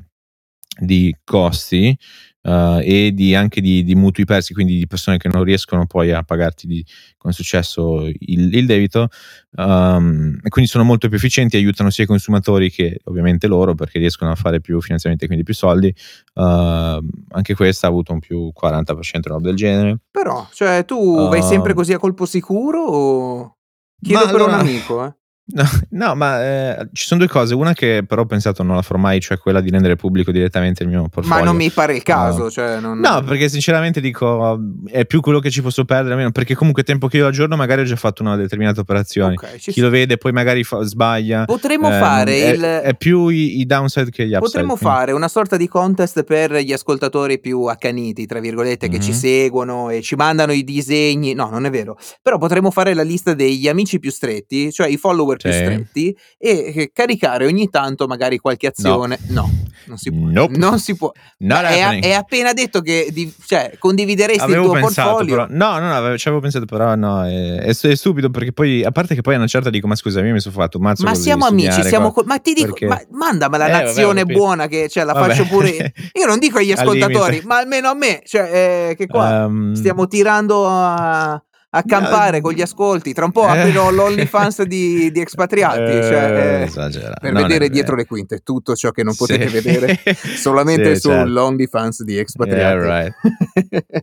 [0.79, 1.97] di costi
[2.44, 6.12] uh, e di, anche di, di, mutui persi, quindi di persone che non riescono poi
[6.12, 6.85] a pagarti di,
[7.16, 9.09] con successo il, il debito,
[9.57, 13.98] um, e quindi sono molto più efficienti, aiutano sia i consumatori che ovviamente loro perché
[13.98, 15.94] riescono a fare più finanziamenti e quindi più soldi.
[16.35, 19.98] Uh, anche questa ha avuto un più 40% roba del genere.
[20.11, 23.57] Però, cioè, tu vai sempre così a colpo sicuro o...
[24.00, 25.14] Chiedo per allora, un amico, eh.
[25.46, 27.54] No, no ma eh, ci sono due cose.
[27.54, 30.83] Una che però ho pensato non la farò mai, cioè quella di rendere pubblico direttamente
[30.83, 31.28] il mio portfolio.
[31.28, 32.44] Ma non mi pare il caso.
[32.44, 32.98] No, cioè non...
[32.98, 36.14] no perché sinceramente dico è più quello che ci posso perdere.
[36.14, 39.35] Meno, perché comunque tempo che io aggiorno magari ho già fatto una determinata operazione.
[39.35, 41.44] Okay, Chi lo vede poi magari fa, sbaglia.
[41.44, 42.62] Potremmo eh, fare è, il...
[42.62, 44.40] è più i, i, downside che gli upside.
[44.40, 44.96] Potremmo quindi.
[44.96, 48.96] fare una sorta di contest per gli ascoltatori più accaniti, tra virgolette, mm-hmm.
[48.96, 49.16] che ci mhm.
[49.16, 51.35] seguono e ci mandano i disegni.
[51.35, 51.98] No, non è vero.
[52.22, 55.57] Però potremmo fare la lista degli amici più stretti, cioè i follower follower più Sì.
[55.57, 59.18] stretti e eh, caricare ogni tanto magari qualche azione.
[59.29, 59.51] No,
[59.87, 60.27] non si può.
[60.29, 60.57] Nope.
[60.57, 61.11] Non si può.
[61.38, 62.03] È, happening.
[62.05, 65.35] è appena detto che di- cioè, condivideresti Avevo il tuo pensato, portfolio.
[65.35, 68.53] però, no, no, no, avevo- ci avevo pensato, però no, è, è è stupido perché
[68.53, 70.79] poi, a parte che poi a una certa dico, ma scusami, io mi sono fatto
[70.79, 73.83] un mazzo Ma siamo amici, siamo co- ma ti dico, perché- ma mandamela Eh, vabbè,
[73.83, 74.38] ho l'azione capito.
[74.38, 75.29] buona che cioè, la Vabbè.
[75.35, 75.92] faccio pure io.
[76.35, 80.66] Non dico agli ascoltatori, ma almeno a me, cioè, eh, che qua Ehm, stiamo tirando
[80.66, 81.40] a,
[81.77, 83.13] a campare eh, con gli ascolti.
[83.13, 83.59] Tra un po' eh.
[83.59, 88.75] aprirò l'OnlyFans di, di expatriati, Eh, cioè, eh, per Non vedere dietro le quinte tutto
[88.75, 89.19] ciò che non Sì.
[89.19, 89.99] potete vedere
[90.37, 91.27] solamente Sì, certo.
[91.27, 92.79] sull'OnlyFans di Yeah, expatriati.
[92.87, 93.13] right.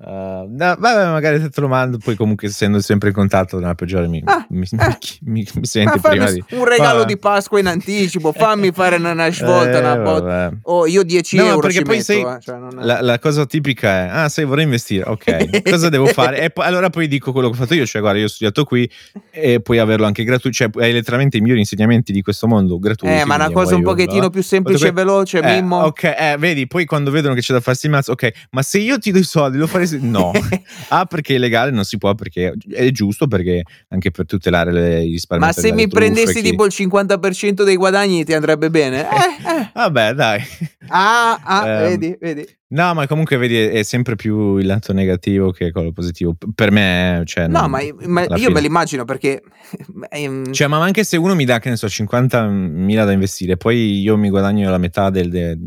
[0.02, 3.76] Uh, no, vabbè, magari se te lo mando, poi comunque essendo sempre in contatto nella
[3.76, 4.98] peggiore mi, Ah, mi, eh.
[5.22, 6.44] mi- mi senti fammi prima di...
[6.52, 7.08] un regalo Vabbè.
[7.08, 10.56] di Pasqua in anticipo, fammi fare una, una svolta, Eh, una vabbè.
[10.64, 13.46] Oh, io 10 No, euro perché poi metto, sei- eh, cioè, è- La, la cosa
[13.46, 16.40] tipica è, ah, sai, vorrei investire, ok, cosa devo fare?
[16.42, 18.90] E poi, allora poi dico quello che fatto io, cioè, guarda, io ho studiato qui
[19.32, 23.16] e puoi averlo anche gratuito, cioè, hai letteralmente i migliori insegnamenti di questo mondo gratuiti.
[23.16, 24.30] Eh, ma una cosa un pochettino no?
[24.30, 25.78] più semplice e veloce, Eh, Mimmo.
[25.78, 28.80] ok, eh, vedi, poi quando vedono che c'è da farsi il mazzo, ok, ma se
[28.80, 30.00] io ti do i soldi lo faresti?
[30.02, 30.32] No.
[30.90, 35.04] ah, perché è legale, non si può, perché è giusto, perché anche per tutelare le,
[35.04, 35.46] i risparmi.
[35.46, 39.02] Ma se mi prendessi tipo il 50% dei guadagni ti andrebbe bene?
[39.04, 39.72] Eh, eh.
[39.74, 40.42] Vabbè, dai.
[40.88, 42.60] Ah, ah, Ehm, vedi, vedi.
[42.74, 46.36] No, ma comunque vedi, è, sempre più il lato negativo che quello positivo.
[46.56, 48.50] Per me, cioè, No, non- ma, ma io fine.
[48.52, 49.42] me l'immagino perché...
[50.10, 54.00] ehm, Cioè, ma anche se uno mi dà, che ne so, 50.000 da investire, poi
[54.00, 55.60] io mi guadagno la metà del, del,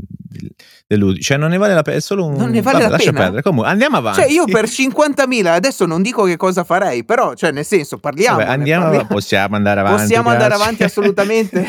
[0.87, 1.21] del-.
[1.21, 2.37] Cioè, non ne vale la pena, è solo un...
[2.37, 3.23] Non ne vale Vabbè, la lascia pena?
[3.25, 3.43] perdere.
[3.43, 4.21] Comunque, andiamo avanti.
[4.23, 8.39] cioè, io per 50.000 adesso non dico che cosa farei, però, cioè, nel senso, parliamo.
[8.39, 9.09] Vabbè, andiamo, parliamo.
[9.09, 10.01] possiamo andare avanti.
[10.01, 10.65] Possiamo andare grazie.
[10.65, 11.69] avanti assolutamente.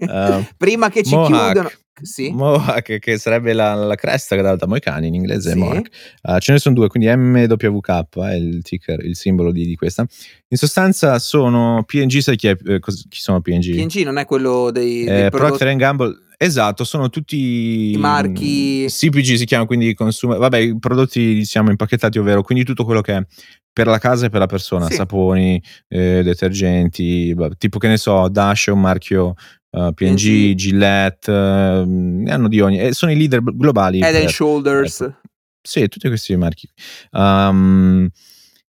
[0.00, 1.44] Uh, Prima che ci Mohawk.
[1.44, 1.70] chiudano.
[2.02, 2.30] Sì.
[2.30, 5.58] Mohawk, che sarebbe la, la cresta che dà da Moicani in inglese, Sì.
[5.58, 5.88] Mohawk.
[6.22, 10.06] Uh, ce ne sono due, quindi MWK è il ticker, il simbolo di, di questa.
[10.48, 13.74] In sostanza sono PNG, sai chi, è, eh, chi sono PNG?
[13.74, 19.34] PNG non è quello dei, Eh, prodotti- Procter Gamble, esatto, sono tutti I marchi- CPG
[19.34, 23.26] si chiama, quindi consumo, vabbè, i prodotti diciamo impacchettati, ovvero quindi tutto quello che è
[23.72, 24.94] per la casa e per la persona, Sì.
[24.94, 29.34] saponi, eh, detergenti, tipo che ne so, Dash è un marchio
[29.70, 30.54] eh, PNG.
[30.54, 34.00] Gillette, eh, ne hanno di ogni, e sono i leader globali.
[34.00, 35.00] Head and Shoulders.
[35.02, 35.18] ecco.
[35.62, 36.68] Sì, tutti questi marchi.
[37.12, 38.08] Um,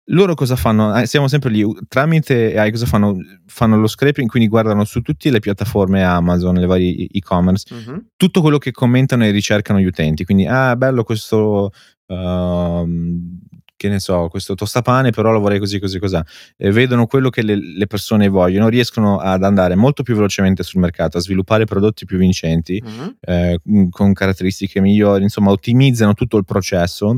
[0.10, 0.96] loro cosa fanno?
[0.96, 3.15] Eh, siamo sempre lì, tramite AI cosa fanno?
[3.48, 8.06] Fanno lo scraping, quindi guardano su tutte le piattaforme Amazon, le varie e-commerce, Mhm.
[8.15, 10.24] tutto quello che commentano e ricercano gli utenti.
[10.24, 11.72] Quindi, ah, bello questo,
[12.08, 13.39] ehm,
[13.78, 16.18] che ne so, questo tostapane, però lo vorrei così, così, così.
[16.56, 20.80] E vedono quello che le, le persone vogliono, riescono ad andare molto più velocemente sul
[20.80, 23.15] mercato, a sviluppare prodotti più vincenti Mhm.
[23.22, 27.18] eh, con caratteristiche migliori, insomma ottimizzano tutto il processo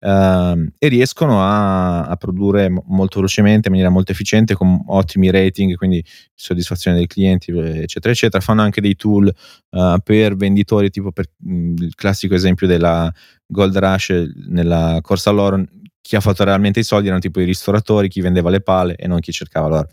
[0.00, 5.30] ehm, e riescono a, a produrre mo- molto velocemente, in maniera molto efficiente, con ottimi
[5.30, 8.42] rating, quindi soddisfazione dei clienti, eccetera, eccetera.
[8.42, 9.28] Fanno anche dei tool
[9.70, 13.12] eh, per venditori, tipo per mh, il classico esempio della
[13.46, 15.64] Gold Rush eh, nella corsa all'oro.
[16.02, 19.06] Chi ha fatto realmente i soldi erano tipo i ristoratori, chi vendeva le pale e
[19.06, 19.88] non chi cercava l'oro.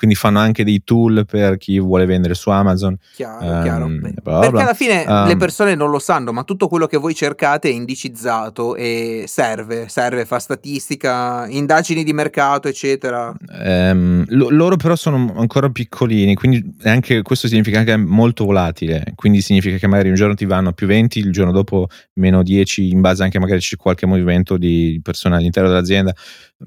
[0.00, 2.96] Quindi fanno anche dei tool per chi vuole vendere su Amazon.
[3.14, 3.86] Chiaro, Ehm, chiaro.
[3.86, 4.62] bla, Beh, bla, Perché bla.
[4.62, 7.72] alla fine Ehm, le persone non lo sanno, ma tutto quello che voi cercate è
[7.72, 13.30] indicizzato e serve, serve, fa statistica, indagini di mercato, eccetera.
[13.62, 19.12] Ehm, lo- loro però sono ancora piccolini, quindi anche questo significa che è molto volatile,
[19.16, 22.88] quindi significa che magari un giorno ti vanno più 20, il giorno dopo meno 10,
[22.88, 26.14] in base anche magari c'è qualche movimento di persone all'interno dell'azienda,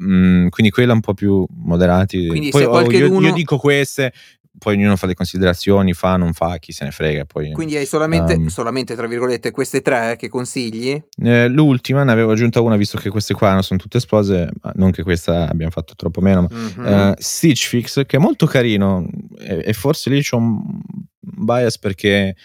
[0.01, 2.25] Mm, quindi quella un po' più moderati.
[2.25, 2.71] Quindi poi se oh,
[3.27, 4.13] io, dico queste,
[4.57, 7.25] poi ognuno fa le considerazioni, fa, non fa, chi se ne frega.
[7.25, 8.47] Poi, Quindi hai solamente, Ehm.
[8.47, 11.01] solamente, tra virgolette, queste tre che consigli?
[11.23, 14.91] Eh, l'ultima ne avevo aggiunta una, visto che queste qua sono tutte esplose, ma non
[14.91, 16.85] che questa abbiamo fatto troppo meno, ma Mhm.
[16.85, 19.07] eh, Stitch Fix che è molto carino
[19.39, 20.61] e, e forse lì c'ho un
[21.19, 22.35] bias perché eh,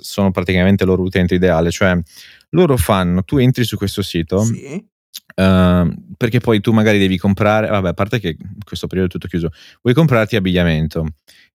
[0.00, 1.96] sono praticamente loro utente ideale cioè
[2.50, 4.84] loro fanno tu entri su questo sito Sì.
[5.34, 9.12] Eh, perché poi tu magari devi comprare vabbè a parte che in questo periodo è
[9.12, 9.50] tutto chiuso
[9.82, 11.06] vuoi comprarti abbigliamento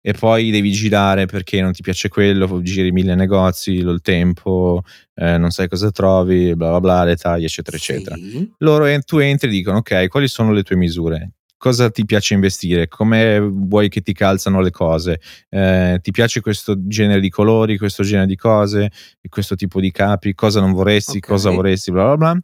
[0.03, 4.83] e poi devi girare perché non ti piace quello giri mille negozi lo- il tempo
[5.15, 8.17] eh, non sai cosa trovi bla bla bla le taglie eccetera eccetera.
[8.17, 8.51] Sì.
[8.59, 11.33] loro en- tu entri e dicono ok quali sono le tue misure?
[11.61, 12.89] Cosa ti piace investire?
[12.89, 15.21] Come vuoi che ti calzano le cose?
[15.51, 18.91] Eh, ti piace questo genere di colori questo genere di cose
[19.29, 20.33] questo tipo di capi?
[20.33, 21.19] Cosa non vorresti?
[21.19, 21.27] Ok.
[21.27, 21.91] cosa vorresti?
[21.91, 22.41] Bla bla bla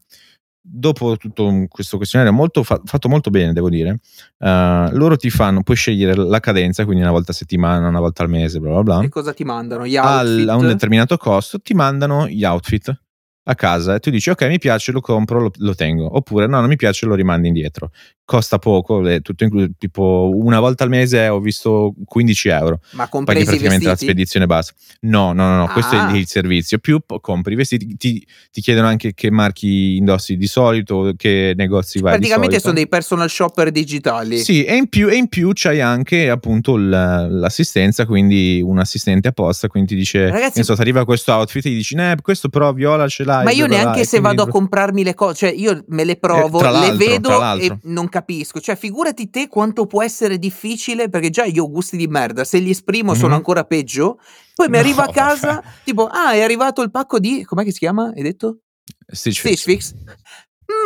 [0.68, 4.00] dopo tutto questo questionario molto fa- fatto molto bene devo dire
[4.38, 8.22] eh, loro ti fanno puoi scegliere la cadenza quindi una volta a settimana una volta
[8.24, 9.87] al mese bla bla bla E cosa ti mandano?
[9.87, 10.48] Gli al- outfit?
[10.48, 13.01] a un determinato costo ti mandano gli outfit
[13.49, 16.16] a casa e tu dici ok mi piace lo compro lo, lo tengo.
[16.16, 17.90] Oppure no non mi piace lo rimandi indietro.
[18.24, 22.80] Costa poco è tutto incluso tipo una volta al mese ho visto 15 euro.
[22.92, 24.72] Ma compresi paghi praticamente la spedizione bassa
[25.03, 25.72] no no no, no ah.
[25.72, 26.78] questo è il servizio.
[26.78, 32.01] Più compri i vestiti ti, ti, chiedono anche che marchi indossi di solito che negozi
[32.01, 34.38] vai praticamente sono dei personal shopper digitali.
[34.38, 39.68] Sì e in più, e in più c'hai anche appunto l'assistenza quindi un assistente apposta
[39.68, 43.07] quindi ti dice Ragazzi, so, ti arriva questo outfit e gli dici questo però viola
[43.07, 46.16] ce l'ha ma io neanche se vado a comprarmi le cose, cioè io me le
[46.16, 48.61] provo, eh, le vedo e non capisco.
[48.61, 52.59] Cioè, figurati te quanto può essere difficile, perché già io ho gusti di merda, se
[52.59, 53.20] li esprimo mm-hmm.
[53.20, 54.18] sono ancora peggio.
[54.55, 55.66] Poi mi no, arriva a casa, vabbè.
[55.84, 57.45] tipo, ah, è arrivato il pacco di.
[57.45, 58.12] Com'è che si chiama?
[58.14, 58.61] Hai detto?
[59.07, 59.95] Stitch, Stitch Fix.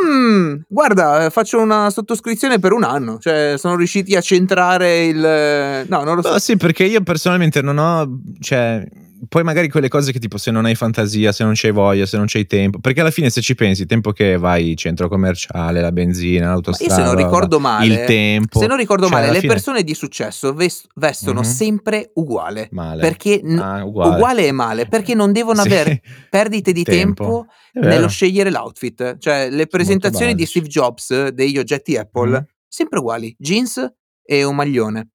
[0.04, 3.18] Mm, guarda, faccio una sottoscrizione per un anno.
[3.18, 5.86] Cioè, sono riusciti a centrare il.
[5.88, 6.32] No, non lo so.
[6.32, 8.20] No, sì, perché io personalmente non ho.
[8.40, 8.86] Cioè,
[9.28, 12.16] poi magari quelle cose che tipo se non hai fantasia, se non c'hai voglia, se
[12.16, 15.80] non c'hai tempo, perché alla fine se ci pensi, il tempo che vai centro commerciale,
[15.80, 19.32] la benzina, l'autostrada, io se non ricordo male, il tempo, se non ricordo cioè male,
[19.32, 19.52] le fine...
[19.52, 21.50] persone di successo vest- vestono mm-hmm.
[21.50, 23.00] sempre uguale, male.
[23.00, 24.14] perché ah, uguale.
[24.14, 25.68] uguale e male, perché non devono sì.
[25.68, 31.58] avere perdite di tempo, tempo nello scegliere l'outfit, cioè le presentazioni di Steve Jobs degli
[31.58, 32.42] oggetti Apple mm-hmm.
[32.66, 33.86] sempre uguali, jeans
[34.22, 35.08] e un maglione.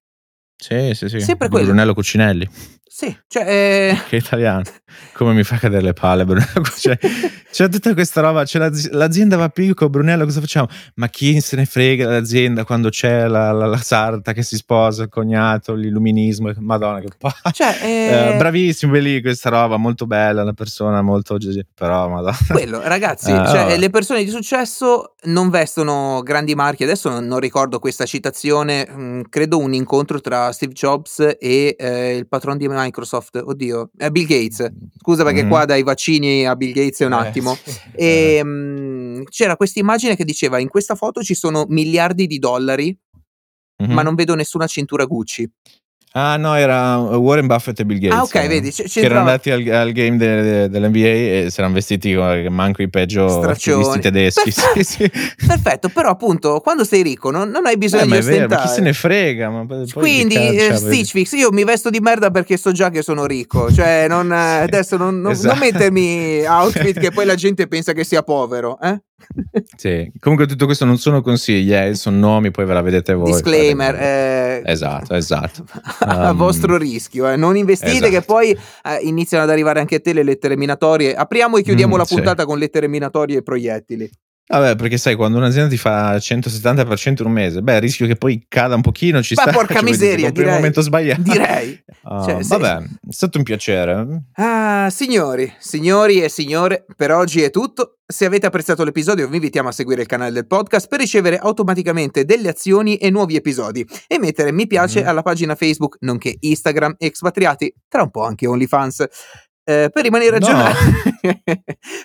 [0.56, 1.20] Sì, sì, sì.
[1.20, 1.66] Sempre quello.
[1.66, 2.48] Brunello Cucinelli.
[2.98, 3.44] Sì, cioè...
[3.46, 3.98] Eh...
[4.08, 4.62] Che italiano.
[5.12, 6.96] Come mi fa cadere le palle Brunello cioè,
[7.52, 10.68] c'è tutta questa roba, c'è l'az- l'azienda va picco, Brunello cosa facciamo?
[10.94, 15.02] Ma chi se ne frega dell'azienda quando c'è la, la, la sarta che si sposa,
[15.02, 18.32] il cognato, l'illuminismo, madonna che pa- cioè, eh...
[18.32, 21.36] Eh, bravissimo lì questa roba, molto bella, una persona molto...
[21.74, 22.36] però madonna.
[22.48, 27.40] Quello, ragazzi, ah, cioè, le persone di successo non vestono grandi marchi, adesso non, non
[27.40, 32.56] ricordo questa citazione, mh, mm, credo un incontro tra Steve Jobs e eh, il patron
[32.56, 34.66] di Microsoft oddio, eh, Bill Gates.
[34.98, 35.50] Scusa perché mm-hmm.
[35.50, 37.56] qua dai vaccini a Bill Gates è un eh, attimo.
[37.94, 42.96] E, um, c'era questa immagine che diceva in questa foto ci sono miliardi di dollari,
[43.82, 43.92] mm-hmm.
[43.92, 45.50] ma non vedo nessuna cintura Gucci.
[46.18, 48.18] Ah no, era Warren Buffett e Bill Gates.
[48.18, 48.70] Ah ok, eh, vedi.
[48.70, 52.48] C- che erano andati al, al game de, de, dell'NBA e si erano vestiti come
[52.48, 54.00] manco i peggio Straccioni.
[54.00, 54.50] tedeschi.
[54.50, 54.82] Perfetto.
[54.82, 55.10] Sì, sì.
[55.46, 58.46] Perfetto, però appunto quando sei ricco non, non hai bisogno eh, di ostentare.
[58.48, 59.50] Vero, chi se ne frega?
[59.50, 63.26] Ma Quindi eh, Stitch Fix, io mi vesto di merda perché so già che sono
[63.26, 63.70] ricco.
[63.70, 65.48] Cioè non, eh, adesso non, non, esatto.
[65.54, 68.80] non mettermi outfit che poi la gente pensa che sia povero.
[68.80, 68.98] Eh?
[69.76, 73.32] Sì, comunque tutto questo non sono consigli, eh, sono nomi, poi ve la vedete voi.
[73.32, 73.94] Disclaimer.
[73.94, 75.64] Eh, esatto, esatto.
[76.00, 77.36] a um, vostro rischio, eh.
[77.36, 78.10] non investite esatto.
[78.10, 81.14] che poi eh, iniziano ad arrivare anche a te le lettere minatorie.
[81.14, 82.48] Apriamo e chiudiamo mm, la puntata sì.
[82.48, 84.10] con lettere minatorie e proiettili.
[84.48, 88.14] Vabbè, perché sai, quando un'azienda ti fa 170% in un mese, beh, il rischio che
[88.14, 89.50] poi cada un pochino ci Ma sta.
[89.52, 90.52] porca miseria, direi.
[90.52, 91.22] momento sbagliato.
[91.22, 91.82] Direi.
[92.04, 94.22] Uh, cioè, vabbè, è stato un piacere.
[94.34, 97.98] Ah, signori, signori e signore, per oggi è tutto.
[98.06, 102.24] Se avete apprezzato l'episodio vi invitiamo a seguire il canale del podcast per ricevere automaticamente
[102.24, 105.08] delle azioni e nuovi episodi e mettere mi piace mm-hmm.
[105.08, 109.06] alla pagina Facebook nonché Instagram Expatriati, tra un po' anche OnlyFans.
[109.68, 110.84] Eh, per, rimanere aggiornati,
[111.22, 111.34] no.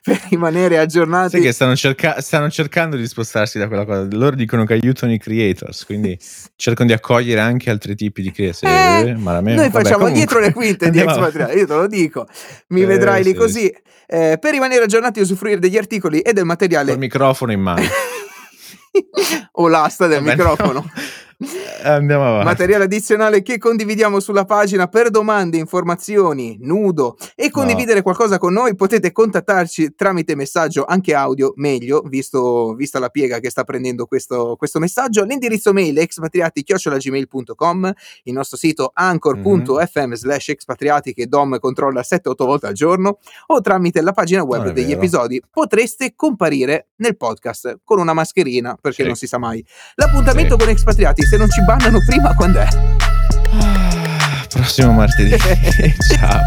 [0.01, 4.07] per rimanere aggiornati, sai che stanno, cerca- stanno, cercando di spostarsi da quella cosa.
[4.09, 6.17] Loro dicono che aiutano i creators, quindi
[6.57, 8.67] cercano di accogliere anche altri tipi di creator.
[8.67, 10.13] Eh, noi vabbè, facciamo comunque.
[10.13, 12.25] dietro le quinte di Expatriati, io te lo dico,
[12.69, 13.71] mi eh, vedrai lì così.
[14.07, 16.93] Eh, per rimanere aggiornati e usufruire degli articoli e del materiale.
[16.93, 17.83] il microfono in mano.
[19.53, 20.73] o l'asta del vabbè, microfono.
[20.73, 20.91] No.
[21.83, 22.45] Andiamo avanti.
[22.45, 28.03] Materiale addizionale che condividiamo sulla pagina per domande, informazioni, nudo e condividere no.
[28.03, 28.75] qualcosa con noi.
[28.75, 34.55] Potete contattarci tramite messaggio, anche audio, meglio, visto, vista la piega che sta prendendo questo,
[34.57, 35.23] questo messaggio.
[35.23, 40.11] L'indirizzo mail expatriati.gmail.com, il nostro sito anchor.fm mm-hmm.
[40.13, 43.17] slash expatriati che Dom controlla 7-8 volte al giorno
[43.47, 44.99] o tramite la pagina web degli vero.
[44.99, 45.41] episodi.
[45.49, 49.07] Potreste comparire nel podcast con una mascherina perché sì.
[49.07, 49.65] non si sa mai.
[49.95, 50.59] L'appuntamento sì.
[50.59, 52.67] con expatriati se non ci bannano prima quando è?
[53.53, 55.33] Ah, prossimo martedì.
[56.09, 56.41] Ciao.